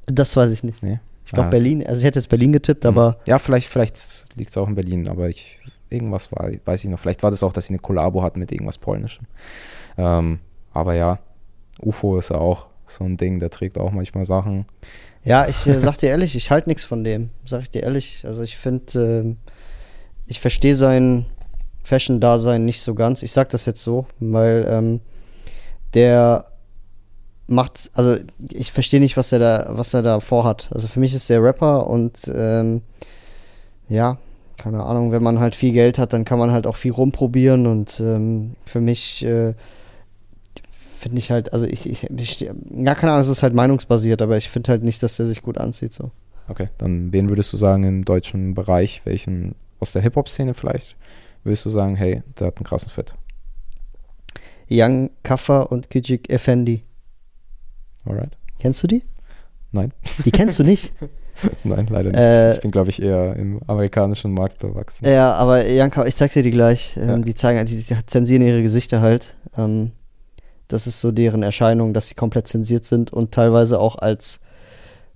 [0.07, 0.81] Das weiß ich nicht.
[0.81, 0.99] Nee.
[1.25, 1.85] Ich glaube Ah, Berlin.
[1.85, 2.89] Also ich hätte jetzt Berlin getippt, Hm.
[2.97, 6.89] aber Ja, vielleicht, vielleicht liegt es auch in Berlin, aber ich, irgendwas war, weiß ich
[6.89, 6.99] noch.
[6.99, 9.25] Vielleicht war das auch, dass sie eine Kollabo hatten mit irgendwas Polnischem.
[9.97, 10.39] Ähm,
[10.73, 11.19] aber ja,
[11.81, 14.65] UFO ist ja auch so ein Ding, der trägt auch manchmal Sachen.
[15.23, 17.29] ja, ich äh, sag dir ehrlich, ich halte nichts von dem.
[17.45, 18.23] Sag ich dir ehrlich.
[18.25, 19.37] Also ich finde, ähm,
[20.27, 21.25] ich verstehe sein
[21.83, 23.23] Fashion-Dasein nicht so ganz.
[23.23, 25.01] Ich sag das jetzt so, weil ähm,
[25.93, 26.45] der
[27.47, 28.15] macht, also
[28.51, 30.69] ich verstehe nicht, was er da, was er da vorhat.
[30.71, 32.81] Also für mich ist der Rapper und ähm,
[33.89, 34.17] ja,
[34.57, 37.67] keine Ahnung, wenn man halt viel Geld hat, dann kann man halt auch viel rumprobieren
[37.67, 39.53] und ähm, für mich äh,
[41.01, 42.53] finde ich halt, also ich, ich, ich ja,
[42.95, 45.57] keine Ahnung, es ist halt meinungsbasiert, aber ich finde halt nicht, dass der sich gut
[45.57, 46.11] anzieht so.
[46.47, 50.95] Okay, dann wen würdest du sagen im deutschen Bereich, welchen aus der Hip-Hop-Szene vielleicht,
[51.43, 53.15] würdest du sagen, hey, der hat einen krassen Fit?
[54.69, 56.83] Young Kaffer und Kijik Effendi.
[58.05, 58.37] Alright?
[58.59, 59.03] Kennst du die?
[59.71, 59.93] Nein?
[60.25, 60.93] Die kennst du nicht?
[61.63, 62.19] Nein, leider nicht.
[62.19, 65.05] Äh, ich bin, glaube ich, eher im amerikanischen Markt bewachsen.
[65.07, 66.95] ja, aber Young Kaffer, ich zeig dir die gleich.
[66.97, 67.17] Ähm, Ja.
[67.19, 69.35] Die zeigen, die, die zensieren ihre Gesichter halt.
[69.57, 69.91] Ähm,
[70.73, 74.39] das ist so deren Erscheinung, dass sie komplett zensiert sind und teilweise auch als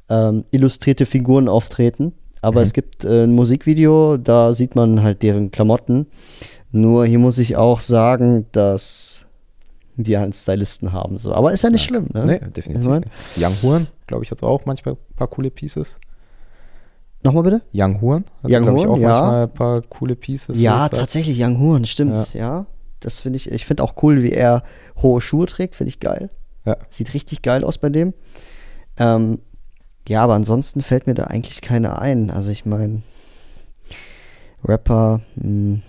[0.09, 2.13] ähm, illustrierte Figuren auftreten.
[2.41, 2.63] Aber Mhm.
[2.65, 6.07] es gibt äh, ein Musikvideo, da sieht man halt deren Klamotten.
[6.71, 9.25] Nur hier muss ich auch sagen, dass
[9.95, 11.17] die einen Stylisten haben.
[11.17, 11.33] So.
[11.33, 11.87] Aber ist ja nicht Ja.
[11.87, 12.25] schlimm, ne?
[12.25, 13.11] Nee, definitiv Ich mein- nicht.
[13.37, 15.99] Young Horn, glaube ich, hat auch manchmal ein paar coole Pieces.
[17.23, 17.61] Nochmal bitte?
[17.73, 19.07] Young Horn hat, Young glaube ich, auch ja.
[19.09, 20.59] manchmal ein paar coole Pieces.
[20.59, 22.65] Ja, tatsächlich, Young Horn, stimmt, ja.
[22.99, 24.63] Das finde ich, ich finde auch cool, wie er
[25.01, 26.29] hohe Schuhe trägt, finde ich geil.
[26.65, 26.77] Ja.
[26.89, 28.13] Sieht richtig geil aus bei dem.
[28.97, 29.39] Ähm,
[30.07, 32.29] ja, aber ansonsten fällt mir da eigentlich keiner ein.
[32.29, 33.01] Also ich meine,
[34.63, 35.79] Rapper, mh,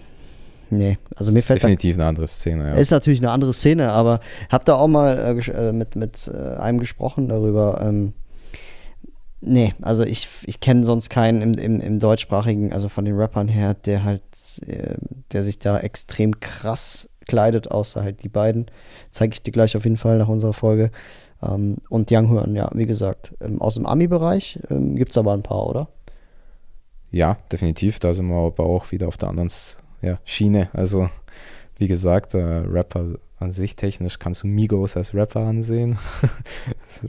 [0.70, 2.74] nee, also mir fällt da definitiv eine andere Szene, ja.
[2.74, 6.56] ist natürlich eine andere Szene, aber hab da auch mal äh, äh, mit, mit äh,
[6.56, 7.80] einem gesprochen darüber.
[7.82, 8.12] Ähm,
[9.40, 13.48] nee, also ich, ich kenne sonst keinen im, im, im deutschsprachigen, also von den Rappern
[13.48, 14.22] her, der halt,
[14.62, 14.96] äh,
[15.32, 18.66] der sich da extrem krass kleidet, außer halt die beiden.
[19.10, 20.90] Zeige ich dir gleich auf jeden Fall nach unserer Folge.
[21.42, 25.32] Ähm, und Young Horn, ja, wie gesagt, ähm, aus dem Ami-Bereich ähm, gibt es aber
[25.32, 25.88] ein paar, oder?
[27.10, 27.98] Ja, definitiv.
[27.98, 29.50] Da sind wir aber auch wieder auf der anderen
[30.02, 30.68] ja, Schiene.
[30.72, 31.08] Also,
[31.76, 35.98] wie gesagt, äh, Rapper an sich technisch kannst du Migos als Rapper ansehen.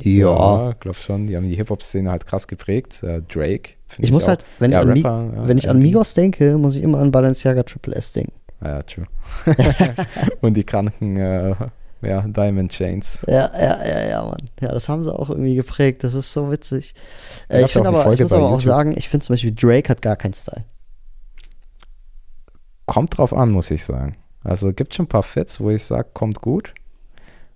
[0.04, 0.74] Ja.
[0.82, 1.28] glaub schon.
[1.28, 3.04] Die haben die Hip-Hop-Szene halt krass geprägt.
[3.04, 3.77] Äh, Drake.
[3.88, 4.30] Find Ich muss auch.
[4.30, 5.80] halt, wenn, Ja, ich, an Rapper, ja, wenn ich an.
[5.80, 8.34] Migos denke, muss ich immer an Balenciaga Triple S denken.
[8.60, 9.06] Ah, ja, true.
[10.42, 11.56] Und die kranken äh,
[12.02, 13.22] ja, Diamond Chains.
[13.28, 14.50] Ja, ja, ja, ja, Mann.
[14.62, 16.04] Ja, das haben sie auch irgendwie geprägt.
[16.04, 16.94] Das ist so witzig.
[17.50, 18.64] Äh, ich, gab's ja find auch eine aber, ich muss aber auch YouTube.
[18.64, 20.66] sagen, ich finde zum Beispiel Drake hat gar keinen Style.
[22.86, 24.16] Kommt drauf an, muss ich sagen.
[24.44, 26.74] Also gibt schon ein paar Fits, wo ich sage, kommt gut.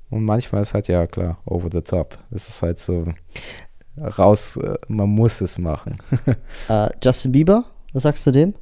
[0.09, 2.17] Und manchmal ist halt ja klar, over the top.
[2.31, 3.05] Es ist halt so
[3.97, 5.97] raus, äh, man muss es machen.
[6.69, 8.53] Äh, Justin Bieber, was sagst du dem?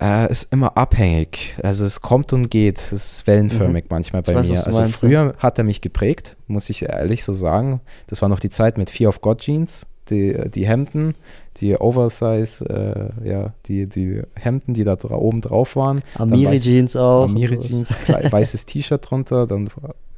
[0.00, 1.56] Äh, ist immer abhängig.
[1.62, 2.78] Also es kommt und geht.
[2.78, 4.38] Es ist wellenförmig manchmal bei Mhm.
[4.38, 4.66] weiß, mir.
[4.66, 7.80] Also meinst, früher hat er mich geprägt, muss ich ehrlich so sagen.
[8.08, 11.14] Das war noch die Zeit mit Fear of God Jeans, die, die Hemden,
[11.58, 16.02] die Oversize, äh, ja, die, die Hemden, die da dra oben drauf waren.
[16.18, 17.24] Amiri weißes- Jeans auch.
[17.26, 17.58] Amiri.
[17.60, 19.70] Jeans, weißes T-Shirt drunter, dann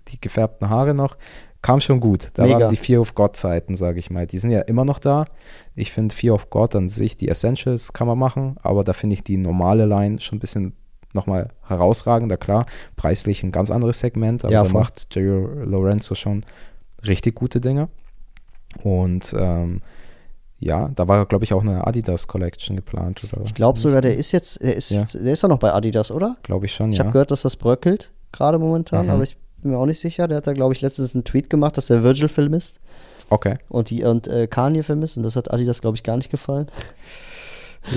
[0.09, 1.17] die gefärbten Haare noch.
[1.67, 2.31] Kam schon gut.
[2.35, 2.61] Da Mega.
[2.61, 4.27] waren die Fear of God Zeiten, sage ich mal.
[4.29, 5.25] Die sind ja immer noch da.
[5.75, 9.15] Ich finde Fear of God an sich, die Essentials kann man machen, aber da finde
[9.15, 10.75] ich die normale Line schon ein bisschen
[11.13, 12.37] nochmal herausragender.
[12.37, 16.45] Klar, preislich ein ganz anderes Segment, aber Ja, da macht Jerry Lorenzo schon
[17.05, 17.89] richtig gute Dinge.
[18.85, 19.83] Und ähm,
[20.61, 23.23] ja, da war, glaube ich, auch eine Adidas Collection geplant.
[23.25, 25.05] Oder Ich glaube sogar, der ist jetzt, der ist, Ja.
[25.05, 26.37] der ist doch noch bei Adidas, oder?
[26.45, 27.05] Glaube ich schon, Ich ja.
[27.05, 29.11] habe gehört, dass das bröckelt, gerade momentan, Mhm.
[29.11, 29.37] aber ich
[29.67, 30.29] bin mir auch nicht sicher.
[30.29, 32.79] Der hat da, glaube ich, letztens einen Tweet gemacht, dass der Virgil vermisst
[33.31, 33.59] Okay.
[33.69, 36.69] und, die, und äh, Kanye vermisst und das hat Adidas, glaube ich, gar nicht gefallen.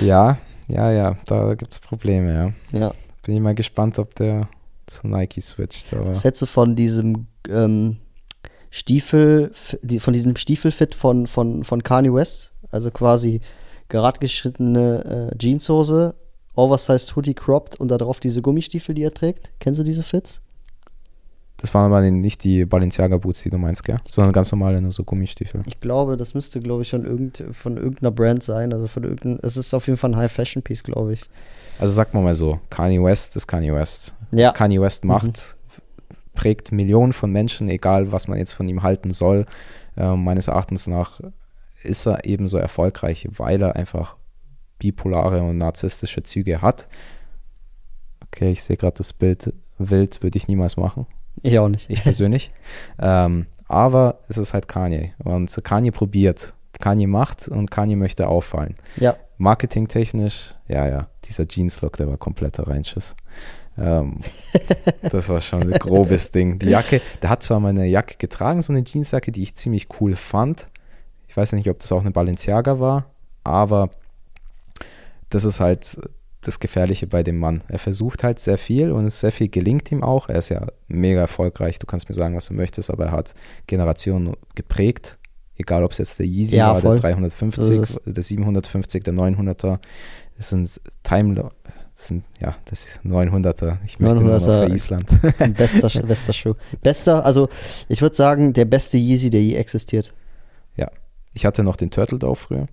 [0.02, 2.78] Ja, ja, ja, da gibt es Probleme, ja.
[2.78, 2.92] Ja.
[3.24, 4.48] Bin ich mal gespannt, ob der
[4.86, 5.92] zu Nike switcht.
[5.94, 7.98] Aber Was hättest du von diesem ähm,
[8.70, 12.52] Stiefel, von diesem Stiefelfit von, von, von Kanye West?
[12.72, 13.40] Also quasi
[13.88, 16.14] gerade geschnittene äh, Jeanshose,
[16.56, 19.50] Oversized Hoodie cropped und da drauf diese Gummistiefel, die er trägt.
[19.60, 20.40] Kennst du diese Fits?
[21.60, 23.98] Das waren aber nicht die Balenciaga Boots, die du meinst, gell?
[24.08, 25.60] Sondern ganz normale, nur so Gummistiefel.
[25.66, 28.72] Ich glaube, das müsste, glaube ich, von, irgend, von irgendeiner Brand sein.
[28.72, 31.28] Also von irgendein, es ist auf jeden Fall ein High-Fashion-Piece, glaube ich.
[31.78, 34.14] Also sagt man mal so, Kanye West ist Kanye West.
[34.32, 34.46] Ja.
[34.46, 35.56] Was Kanye West macht,
[36.34, 39.44] prägt Millionen von Menschen, egal was man jetzt von ihm halten soll.
[39.96, 41.20] Äh, meines Erachtens nach
[41.82, 44.16] ist er ebenso erfolgreich, weil er einfach
[44.78, 46.88] bipolare und narzisstische Züge hat.
[48.26, 51.06] Okay, ich sehe gerade das Bild wild, würde ich niemals machen.
[51.42, 51.88] Ich auch nicht.
[51.90, 52.52] Ich persönlich.
[52.98, 55.12] ähm, aber es ist halt Kanye.
[55.22, 56.54] Und Kanye probiert.
[56.80, 58.74] Kanye macht und Kanye möchte auffallen.
[58.96, 59.16] Ja.
[59.38, 63.14] Marketingtechnisch, ja, ja, dieser Jeans-Look, der war kompletter Reinschiss.
[63.78, 64.20] Ähm,
[65.02, 66.58] das war schon ein grobes Ding.
[66.58, 69.88] Die Jacke, der hat zwar mal eine Jacke getragen, so eine Jeansjacke, die ich ziemlich
[70.00, 70.68] cool fand.
[71.28, 73.06] Ich weiß nicht, ob das auch eine Balenciaga war,
[73.44, 73.90] aber
[75.28, 76.00] das ist halt
[76.42, 77.62] das Gefährliche bei dem Mann.
[77.68, 80.28] Er versucht halt sehr viel und sehr viel gelingt ihm auch.
[80.28, 81.78] Er ist ja mega erfolgreich.
[81.78, 83.34] Du kannst mir sagen, was du möchtest, aber er hat
[83.66, 85.18] Generationen geprägt.
[85.58, 86.96] Egal, ob es jetzt der Yeezy Ja, war, voll.
[86.96, 89.78] der 350, So ist der 750, der 900er.
[90.38, 93.76] Das sind Time, das sind, ja, das ist 900er.
[93.84, 94.66] Ich möchte nur noch 900er.
[94.68, 95.54] für Island.
[95.58, 96.54] bester, bester Schuh.
[96.82, 97.50] Bester, also
[97.90, 100.14] ich würde sagen, der beste Yeezy, der je existiert.
[100.76, 100.90] ja,
[101.34, 102.66] ich hatte noch den Turtle Dove früher.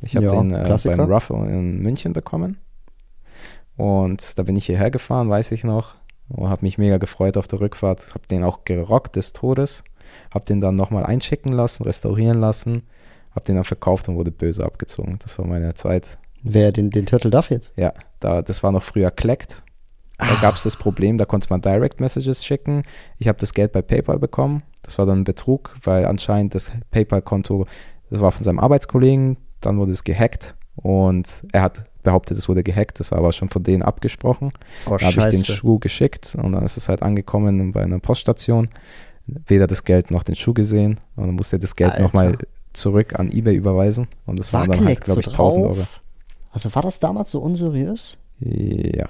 [0.00, 2.56] Ich habe Ja, den äh, beim Ruff in München bekommen.
[3.80, 5.94] Und da bin ich hierher gefahren, weiß ich noch.
[6.28, 8.14] Und habe mich mega gefreut auf der Rückfahrt.
[8.14, 9.84] Habe den auch gerockt des Todes.
[10.34, 12.82] Habe den dann nochmal einschicken lassen, restaurieren lassen.
[13.30, 15.18] Habe den dann verkauft und wurde böse abgezogen.
[15.22, 16.18] Das war meine Zeit.
[16.42, 17.72] Wer den, den Turtle Duff jetzt?
[17.76, 19.62] Ja, da, das war noch früher Klekt.
[20.18, 22.82] Da gab es das Problem, da konnte man Direct Messages schicken.
[23.16, 24.62] Ich habe das Geld bei PayPal bekommen.
[24.82, 27.64] Das war dann ein Betrug, weil anscheinend das PayPal-Konto,
[28.10, 32.62] das war von seinem Arbeitskollegen, dann wurde es gehackt und er hat behauptet, es wurde
[32.62, 34.52] gehackt, das war aber schon von denen abgesprochen.
[34.86, 37.98] Oh, Da habe ich den Schuh geschickt und dann ist es halt angekommen bei einer
[37.98, 38.68] Poststation.
[39.46, 42.36] Weder das Geld noch den Schuh gesehen und dann musste er das Geld nochmal
[42.72, 45.76] zurück an Ebay überweisen und das waren dann halt, glaube so ich, 1000 drauf?
[45.78, 45.86] Euro.
[46.52, 48.16] Also war das damals so unseriös?
[48.40, 49.08] Ja.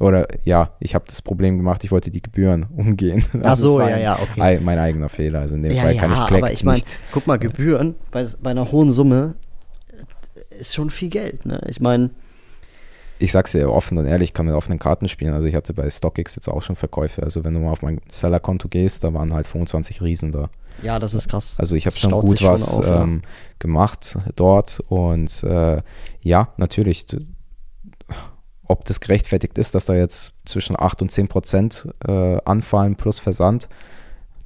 [0.00, 3.24] Oder ja, ich habe das Problem gemacht, ich wollte die Gebühren umgehen.
[3.42, 4.40] Ach Also so, war ja, ja, okay.
[4.40, 5.40] ein- Mein eigener Fehler.
[5.40, 6.82] Also in dem Ja, Fall ja, kann ich aber Klekt ich meine,
[7.12, 9.34] guck mal, Gebühren bei, bei einer hohen Summe
[10.58, 11.60] ist schon viel Geld, ne?
[11.68, 12.10] Ich meine,
[13.20, 15.34] Ich sag's dir offen und ehrlich, ich kann mit offenen Karten spielen.
[15.34, 17.22] Also ich hatte bei StockX jetzt auch schon Verkäufe.
[17.22, 20.48] Also wenn du mal auf mein Seller-Konto gehst, da waren halt 25 Riesen da.
[20.82, 21.54] ja, das ist krass.
[21.58, 23.02] Also ich habe schon gut schon was auf, ja.
[23.02, 23.22] ähm,
[23.58, 25.82] gemacht dort und äh,
[26.22, 27.06] ja, natürlich,
[28.64, 33.18] ob das gerechtfertigt ist, dass da jetzt zwischen 8 und 10 Prozent äh, anfallen plus
[33.18, 33.68] Versand,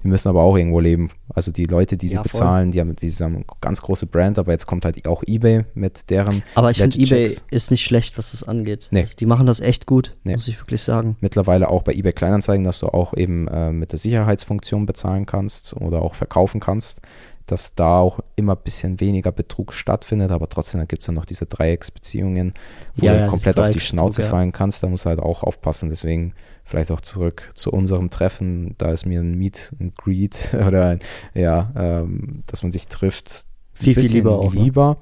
[0.05, 1.11] die müssen aber auch irgendwo leben.
[1.35, 4.39] Also die Leute, die sie Ja, bezahlen, die haben, die haben eine ganz große Brand,
[4.39, 8.17] aber jetzt kommt halt auch eBay mit deren Aber ich finde, eBay ist nicht schlecht,
[8.19, 8.89] was das angeht.
[8.91, 9.01] Nee.
[9.01, 10.33] Also die machen das echt gut, Nee.
[10.33, 11.17] muss ich wirklich sagen.
[11.21, 15.75] mittlerweile auch bei eBay Kleinanzeigen, dass du auch eben äh, mit der Sicherheitsfunktion bezahlen kannst
[15.75, 17.01] oder auch verkaufen kannst,
[17.47, 21.27] dass da auch immer ein bisschen weniger Betrug stattfindet, aber trotzdem gibt es dann noch
[21.27, 22.55] diese Dreiecksbeziehungen,
[22.97, 24.29] wo Ja, du ja, komplett auf die Schnauze ja.
[24.29, 26.35] fallen kannst, da musst du halt auch aufpassen, deswegen
[26.65, 31.01] vielleicht auch zurück zu unserem Treffen, da ist mir ein Meet and Greet oder ein,
[31.35, 33.47] ja, ähm, dass man sich trifft,
[33.79, 34.61] ein Viel, viel lieber auch, ne?
[34.61, 34.97] lieber,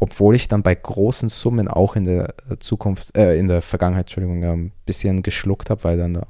[0.00, 4.42] obwohl ich dann bei großen Summen auch in der Zukunft, äh, in der Vergangenheit, Entschuldigung,
[4.44, 6.20] ein bisschen geschluckt habe, weil dann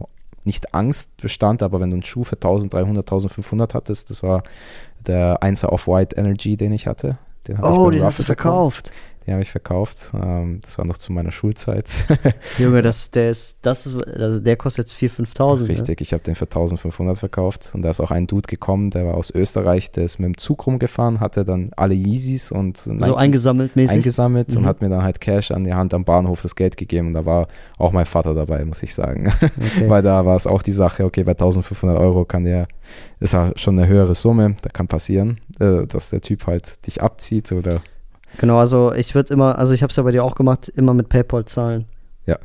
[0.44, 4.42] nicht Angst bestand, aber wenn du einen Schuh für 1300, 1500 hattest, das war
[5.06, 7.18] der 1er Off-White Energy, den ich hatte.
[7.46, 8.92] Den ich Oh, beim den hast du verkauft.
[9.26, 10.12] Den habe ich verkauft.
[10.14, 12.06] Ähm, das war noch zu meiner Schulzeit.
[12.58, 15.62] Junge, das, der ist, das ist, also der kostet jetzt 4.000, 5.000.
[15.62, 15.68] Ne?
[15.70, 17.70] Richtig, ich habe den für 1500 verkauft.
[17.74, 20.36] Und da ist auch ein Dude gekommen, der war aus Österreich, der ist mit dem
[20.36, 23.96] Zug rumgefahren, hatte dann alle Yeezys und So Nikes eingesammelt mäßig.
[23.96, 24.56] eingesammelt Mhm.
[24.58, 27.08] und hat mir dann halt Cash an die Hand am Bahnhof das Geld gegeben.
[27.08, 27.48] Und da war
[27.78, 29.32] auch mein Vater dabei, muss ich sagen.
[29.40, 29.50] Okay.
[29.88, 32.68] Weil da war es auch die Sache, okay, bei 1500 Euro kann der,
[33.20, 37.00] ist ja schon eine höhere Summe, da kann passieren, äh, dass der Typ halt dich
[37.02, 37.80] abzieht oder
[38.38, 40.94] Genau, also ich würde immer, also ich habe es ja bei dir auch gemacht, immer
[40.94, 41.86] mit PayPal zahlen.
[42.26, 42.38] Ja.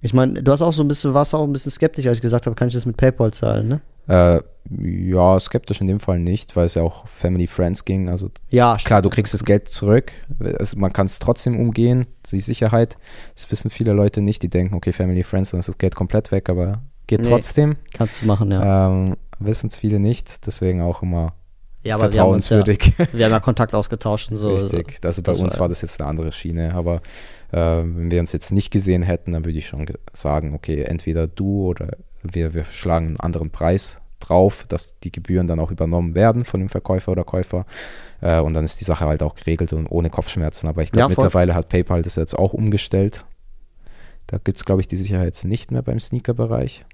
[0.00, 2.22] Ich meine, du hast auch so ein bisschen, warst auch ein bisschen skeptisch, als ich
[2.22, 3.80] gesagt habe, kann ich das mit PayPal zahlen, ne?
[4.08, 4.40] äh,
[4.82, 8.08] ja, skeptisch in dem Fall nicht, weil es ja auch Family Friends ging.
[8.08, 10.12] Also Ja, klar, du kriegst das Geld zurück,
[10.58, 12.96] es, man kann es trotzdem umgehen, die Sicherheit.
[13.34, 16.32] Das wissen viele Leute nicht, die denken, okay, Family Friends, dann ist das Geld komplett
[16.32, 17.28] weg, aber geht Nee.
[17.28, 17.76] trotzdem.
[17.94, 18.88] Kannst du machen, ja.
[18.88, 21.34] Ähm, wissen es viele nicht, deswegen auch immer
[21.82, 22.92] ja, aber wir haben, ja, vertrauenswürdig.
[23.12, 24.54] wir haben ja Kontakt ausgetauscht und so.
[24.54, 24.98] Richtig.
[25.04, 26.96] Also bei das uns war- war das jetzt eine andere Schiene, aber
[27.52, 30.82] äh, wenn wir uns jetzt nicht gesehen hätten, dann würde ich schon ge- sagen, okay,
[30.82, 31.88] entweder du oder
[32.22, 36.60] wir, wir schlagen einen anderen Preis drauf, dass die Gebühren dann auch übernommen werden von
[36.60, 37.64] dem Verkäufer oder Käufer.
[38.20, 40.68] Äh, und dann ist die Sache halt auch geregelt und ohne Kopfschmerzen.
[40.68, 43.24] Aber ich glaube, Ja, mittlerweile hat PayPal das jetzt auch umgestellt.
[44.26, 46.84] Da gibt es, glaube ich, die Sicherheit jetzt nicht mehr beim Sneaker-Bereich.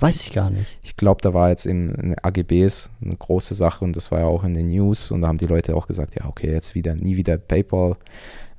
[0.00, 0.78] Weiß ich gar nicht.
[0.82, 4.26] Ich glaube, da war jetzt in, in AGBs eine große Sache und das war ja
[4.26, 6.94] auch in den News und da haben die Leute auch gesagt, ja, okay, jetzt wieder,
[6.94, 7.96] nie wieder PayPal.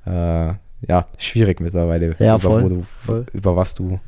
[0.06, 0.54] Äh,
[0.88, 3.26] ja, schwierig mittlerweile, Ja, über, voll, du, voll.
[3.32, 4.00] über was du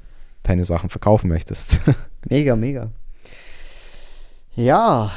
[0.42, 1.80] deine Sachen verkaufen möchtest.
[2.28, 2.90] Mega, mega.
[4.54, 5.10] Ja,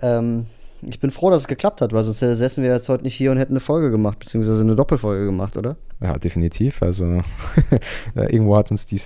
[0.00, 0.46] ähm,
[0.82, 3.30] ich bin froh, dass es geklappt hat, weil sonst säßen wir jetzt heute nicht hier
[3.30, 5.76] und hätten eine Folge gemacht, beziehungsweise eine Doppelfolge gemacht, oder?
[6.00, 6.82] Ja, definitiv.
[6.82, 7.04] Also
[8.14, 8.98] äh, irgendwo hat uns die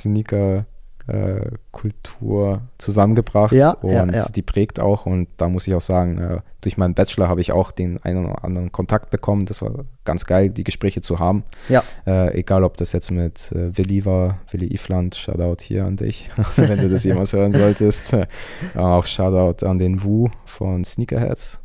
[1.00, 4.26] Sneaker-Kultur zusammengebracht Ja, und ja, ja.
[4.28, 5.06] die prägt auch.
[5.06, 8.26] Und da muss ich auch sagen, äh, durch meinen Bachelor habe ich auch den einen
[8.26, 9.46] oder anderen Kontakt bekommen.
[9.46, 11.44] Das war ganz geil, die Gespräche zu haben.
[11.68, 11.82] Ja.
[12.06, 16.30] Äh, egal, ob das jetzt mit äh, Willi war, Willi Ifland, Shoutout hier an dich,
[16.56, 18.14] wenn du das jemals hören solltest.
[18.74, 21.60] Äh, auch Shoutout an den Wu von Sneakerheads.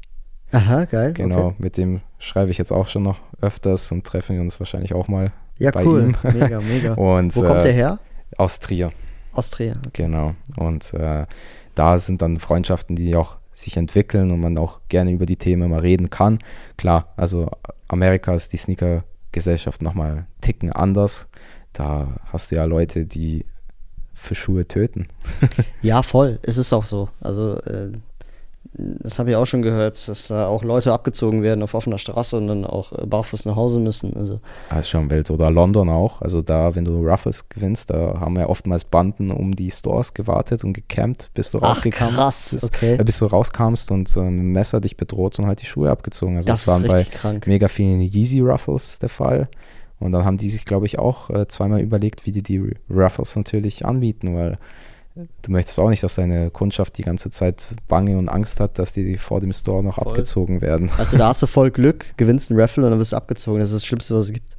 [0.52, 1.14] Aha, geil.
[1.14, 1.56] Genau, Okay.
[1.60, 5.08] mit dem schreibe ich jetzt auch schon noch öfters und treffen wir uns wahrscheinlich auch
[5.08, 6.14] mal Ja, bei cool.
[6.24, 6.32] ihm.
[6.34, 6.94] Mega, mega.
[6.96, 8.00] Und, Wo kommt äh, der her?
[8.38, 8.92] Aus Trier,
[9.36, 9.74] Austria.
[9.94, 10.36] genau.
[10.58, 11.26] Und äh,
[11.76, 15.70] da sind dann Freundschaften, die auch sich entwickeln und man auch gerne über die Themen
[15.70, 16.40] mal reden kann.
[16.78, 17.50] Klar, also
[17.88, 21.28] Amerika ist die Sneaker-Gesellschaft nochmal Ticken anders.
[21.72, 23.46] Da hast du ja Leute, die
[24.14, 25.08] für Schuhe töten.
[25.82, 26.40] Ja, voll.
[26.42, 27.10] Es ist auch so.
[27.20, 27.92] Also, äh,
[28.78, 32.36] das habe ich auch schon gehört, dass da auch Leute abgezogen werden auf offener Straße
[32.38, 34.16] und dann auch äh, barfuß nach Hause müssen.
[34.18, 35.32] Also, Das ist schon wild.
[35.32, 36.22] Oder London auch.
[36.22, 40.64] Also da, wenn du Ruffles gewinnst, da haben ja oftmals Banden um die Stores gewartet
[40.64, 42.64] und gecampt, bis du Ach, rausgekommen krass, bist.
[42.66, 42.96] okay.
[42.96, 45.90] Äh, bis du rauskamst und ähm, mit dem Messer dich bedroht und halt die Schuhe
[45.90, 46.38] abgezogen.
[46.38, 47.48] Also das das, waren bei krank.
[47.48, 49.48] mega vielen Yeezy Ruffles der Fall.
[50.00, 53.36] Und dann haben die sich, glaube ich, auch äh, zweimal überlegt, wie die die Ruffles
[53.38, 54.58] natürlich anbieten, weil äh,
[55.16, 58.94] du möchtest auch nicht, dass deine Kundschaft die ganze Zeit Bange und Angst hat, dass
[58.94, 60.08] die vor dem Store noch Voll.
[60.08, 60.90] abgezogen werden.
[60.98, 63.60] Also, da hast du voll Glück, gewinnst einen Raffle und dann wirst du abgezogen.
[63.60, 64.58] Das ist das Schlimmste, was es gibt.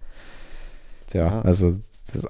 [1.13, 1.41] Ja, Ja.
[1.43, 1.75] also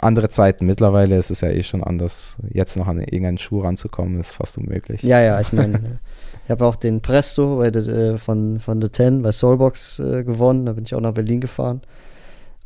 [0.01, 0.67] andere Zeiten.
[0.67, 2.37] Mittlerweile ist es ja eh schon anders.
[2.51, 5.03] Jetzt noch an irgendeinen Schuh ranzukommen, ist fast unmöglich.
[5.03, 5.99] Ja, ja, ich meine,
[6.45, 10.67] ich habe auch den Presto bei äh, von, von The Ten bei Soulbox äh, gewonnen.
[10.67, 11.83] Da bin ich auch nach Berlin gefahren.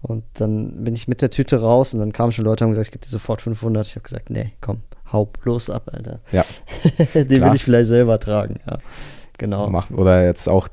[0.03, 2.73] Und dann bin ich mit der Tüte raus und dann kamen schon Leute und haben
[2.73, 3.87] gesagt, ich gebe dir sofort 500.
[3.87, 4.79] Ich habe gesagt, nee, komm,
[5.13, 6.21] hau bloß ab, Alter.
[6.33, 6.45] Ja.
[7.15, 7.51] den Klar.
[7.51, 8.79] will ich vielleicht selber tragen, ja.
[9.39, 9.71] Genau.
[9.97, 10.69] Oder jetzt auch,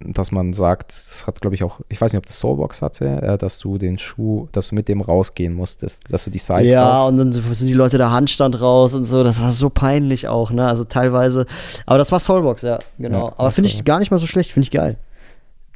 [0.00, 3.06] dass man sagt, das hat, glaube ich, auch, ich weiß nicht, ob das Soulbox hatte,
[3.22, 6.64] äh, dass du den Schuh, dass du mit dem rausgehen musstest, dass du die Size
[6.64, 7.08] ja, kaufst.
[7.08, 9.24] und dann sind die Leute da Handstand raus und so.
[9.24, 10.66] Das war so peinlich auch, ne?
[10.66, 11.46] Also teilweise.
[11.86, 13.28] Aber das war Soulbox, ja, genau.
[13.28, 14.98] Ja, aber finde ich gar nicht mal so schlecht, finde ich geil.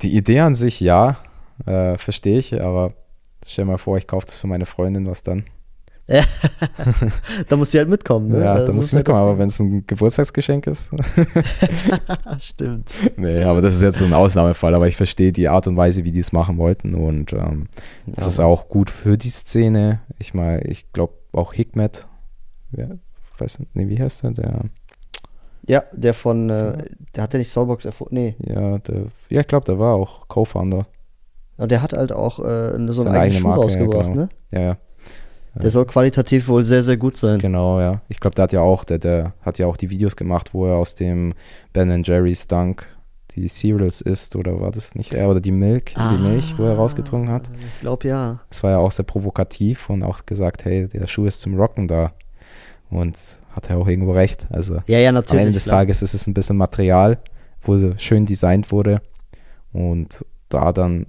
[0.02, 1.16] Die Idee an sich, ja,
[1.64, 2.92] äh, verstehe ich, aber
[3.46, 5.44] stell mal vor, ich kaufe das für meine Freundin, was dann?
[7.48, 8.40] Da muss sie halt mitkommen, ne?
[8.40, 10.88] ja, Das da muss halt mitkommen, das aber wenn es ein Geburtstagsgeschenk ist.
[12.40, 12.94] Stimmt.
[13.16, 16.04] nee, aber das ist jetzt so ein Ausnahmefall, aber ich verstehe die Art und Weise,
[16.04, 17.66] wie die es machen wollten und ähm,
[18.06, 20.00] Ja, ist auch gut für die Szene.
[20.18, 22.06] Ich meine, ich glaube auch Hikmet,
[22.76, 22.86] ja,
[23.38, 24.30] weiß nicht, nee, wie heißt der?
[24.30, 24.60] Der,
[25.66, 26.78] Ja, der von, äh,
[27.14, 28.14] der hat ja nicht Soulbox erfunden.
[28.14, 30.86] Nee, ja, der, ja, ich glaube, der war auch Co-Founder.
[31.58, 34.20] aber der hat halt auch äh, so eigenen eigene Schuh Marke, rausgebracht, genau.
[34.22, 34.28] ne?
[34.52, 34.76] Ja, ja.
[35.62, 37.38] Der soll qualitativ wohl sehr, sehr gut sein.
[37.38, 38.02] Genau, ja.
[38.08, 40.66] Ich glaube, der hat ja auch, der, der hat ja auch die Videos gemacht, wo
[40.66, 41.34] er aus dem
[41.72, 42.86] Ben Jerry's Dunk
[43.34, 45.28] die Cereals isst, oder war das nicht er?
[45.28, 47.50] Oder die Milk, die Milch, wo er rausgetrunken hat.
[47.50, 48.40] Ah, Ich glaube ja.
[48.48, 51.86] Das war ja auch sehr provokativ und auch gesagt, hey, der Schuh ist zum Rocken
[51.86, 52.12] da.
[52.88, 53.16] Und
[53.50, 54.46] hat er auch irgendwo recht.
[54.50, 55.42] Also Ja, ja, am natürlich.
[55.42, 55.80] Ende des klar.
[55.80, 57.18] Tages ist es ein bisschen Material,
[57.62, 59.02] wo schön designt wurde.
[59.72, 61.06] Und da dann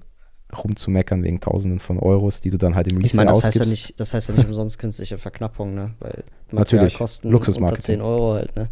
[0.56, 3.56] rumzumeckern wegen Tausenden von Euros, die du dann halt im Ich Resale meine, das heißt,
[3.56, 3.88] ja ausgibst.
[3.90, 5.92] nicht, das heißt ja nicht umsonst künstliche Verknappung, ne?
[6.00, 7.96] Weil Materialkosten unter Luxusmarketing.
[7.96, 8.70] 10 Euro halt, ne?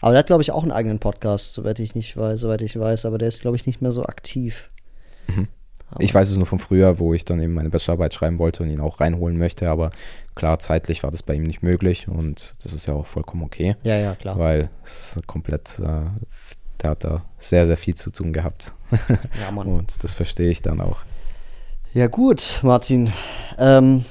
[0.00, 2.78] Aber der hat, glaube ich, auch einen eigenen Podcast, soweit ich nicht weiß, soweit ich
[2.78, 4.70] weiß, aber der ist, glaube ich, nicht mehr so aktiv.
[5.28, 5.48] Mhm.
[5.98, 8.68] Ich weiß es nur von früher, wo ich dann eben meine Bachelorarbeit schreiben wollte und
[8.68, 9.90] ihn auch reinholen möchte, aber
[10.34, 13.74] klar, zeitlich war das bei ihm nicht möglich und das ist ja auch vollkommen okay,
[13.84, 14.38] Ja, ja, klar.
[14.38, 16.02] weil es ist komplett, äh,
[16.82, 18.74] der hat da sehr, sehr viel zu tun gehabt
[19.40, 19.66] Ja, Mann.
[19.78, 20.98] und das verstehe ich dann auch.
[21.94, 23.12] Ja, gut, Martin.
[23.58, 24.04] Ähm,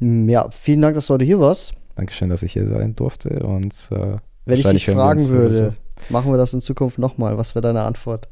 [0.00, 1.72] ja, vielen Dank, dass du heute hier warst.
[1.96, 5.74] Dankeschön, dass ich hier sein durfte und äh, Wenn ich dich fragen würde, sowieso.
[6.10, 7.38] machen wir das in Zukunft nochmal.
[7.38, 8.28] Was wäre deine Antwort?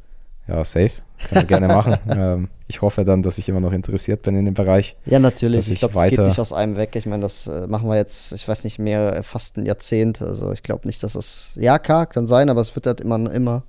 [0.47, 0.91] Ja, safe,
[1.27, 1.97] können wir gerne machen.
[2.09, 4.95] ähm, ich hoffe dann, dass ich immer noch interessiert bin in dem Bereich.
[5.05, 5.67] Ja, natürlich.
[5.67, 6.95] Ich ich glaube, das geht nicht aus einem weg.
[6.95, 10.21] Ich meine, das äh, machen wir jetzt, ich weiß nicht, mehr, äh, fast ein Jahrzehnt.
[10.21, 13.31] Also ich glaube nicht, dass das, ja, klar, kann sein, aber es wird halt immer,
[13.31, 13.63] immer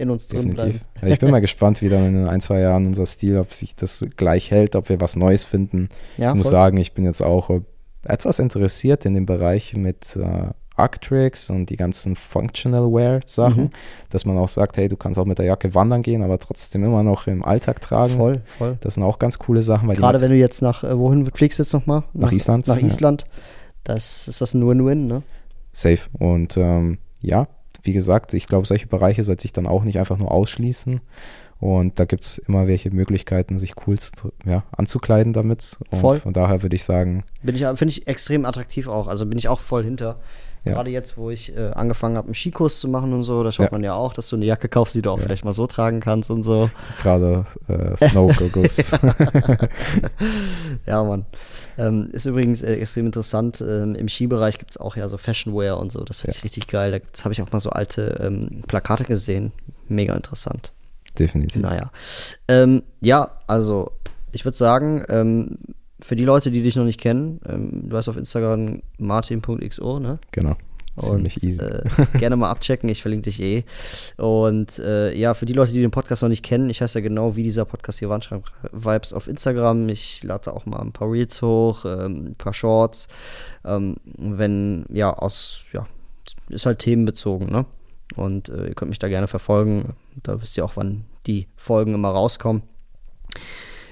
[0.00, 0.80] in uns drin Definitiv.
[0.84, 1.06] bleiben.
[1.06, 3.76] Ja, ich bin mal gespannt, wie dann in ein, zwei Jahren unser Stil, ob sich
[3.76, 5.88] das gleich hält, ob wir was Neues finden.
[6.16, 6.52] Ja, ich muss voll.
[6.52, 7.60] sagen, ich bin jetzt auch äh,
[8.04, 13.70] etwas interessiert in dem Bereich mit äh, Arctrix und die ganzen Functional Wear Sachen, Mhm.
[14.08, 16.82] dass man auch sagt, hey, du kannst auch mit der Jacke wandern gehen, aber trotzdem
[16.84, 18.16] immer noch im Alltag tragen.
[18.16, 18.78] Voll, voll.
[18.80, 21.62] Das sind auch ganz coole Sachen, Gerade wenn du jetzt nach, äh, wohin fliegst du
[21.64, 22.04] jetzt nochmal?
[22.14, 22.86] Nach Island, Nach ja.
[22.86, 23.24] Island.
[23.84, 25.22] Das ist das ein Win-Win, ne?
[25.72, 26.08] safe.
[26.18, 27.46] Und ähm, ja,
[27.82, 31.00] wie gesagt, ich glaube, solche Bereiche sollte ich dann auch nicht einfach nur ausschließen.
[31.60, 35.76] Und da gibt es immer welche Möglichkeiten, sich cool zu, ja, anzukleiden damit.
[35.90, 36.20] Und Voll.
[36.20, 39.06] von daher würde ich sagen, Bin ich, finde ich extrem attraktiv auch.
[39.08, 40.18] Also bin ich auch voll hinter.
[40.64, 40.72] Ja.
[40.74, 43.66] Gerade jetzt, wo ich äh, angefangen habe, einen Skikurs zu machen und so, da schaut
[43.66, 43.72] Ja.
[43.72, 45.22] man ja auch, dass du eine Jacke kaufst, die du auch Ja.
[45.24, 46.68] vielleicht mal so tragen kannst und so.
[47.02, 48.92] gerade äh, Snow-Goggles.
[50.86, 51.26] Ja, Mann.
[51.78, 53.60] Ähm, ist übrigens äh, extrem interessant.
[53.60, 56.02] Ähm, Im Skibereich gibt es auch ja so Fashionwear und so.
[56.04, 56.90] Das finde ich richtig geil.
[56.90, 59.52] Da habe ich auch mal so alte ähm, Plakate gesehen.
[59.88, 60.72] Mega interessant.
[61.18, 61.62] Definitiv.
[61.62, 61.90] Naja.
[62.48, 63.92] Ähm, ja, also
[64.32, 65.58] ich würde sagen, ähm,
[66.02, 70.18] für die Leute, die dich noch nicht kennen, ähm, du hast auf Instagram martin.xo, ne?
[70.32, 70.56] Genau.
[70.96, 71.60] Und Ziemlich easy.
[71.62, 71.82] äh,
[72.18, 73.64] gerne mal abchecken, ich verlinke dich eh.
[74.16, 77.02] Und äh, ja, für die Leute, die den Podcast noch nicht kennen, ich heiße ja
[77.02, 79.88] genau wie dieser Podcast hier Wandschrank-Vibes auf Instagram.
[79.88, 83.08] Ich lade da auch mal ein paar Reels hoch, ähm, ein paar Shorts.
[83.64, 85.86] Ähm, wenn, ja, aus, ja,
[86.48, 87.66] ist halt themenbezogen, ne?
[88.16, 89.94] Und äh, ihr könnt mich da gerne verfolgen.
[90.22, 92.62] Da wisst ihr auch, wann die Folgen immer rauskommen.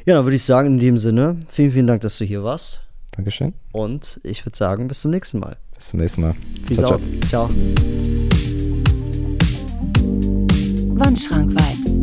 [0.08, 2.80] Ja, dann würde ich sagen, in dem Sinne, vielen, vielen Dank, dass du hier warst.
[3.14, 3.52] Dankeschön.
[3.72, 5.58] Und ich würde sagen, bis zum nächsten Mal.
[5.74, 6.34] Bis zum nächsten Mal.
[6.66, 6.98] Peace out.
[7.26, 7.50] Ciao.
[10.94, 11.98] Wandschrank Vibes.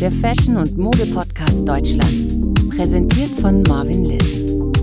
[0.00, 2.34] Der Fashion- und Mode-Podcast Deutschlands.
[2.68, 4.73] Präsentiert von Marvin Liss.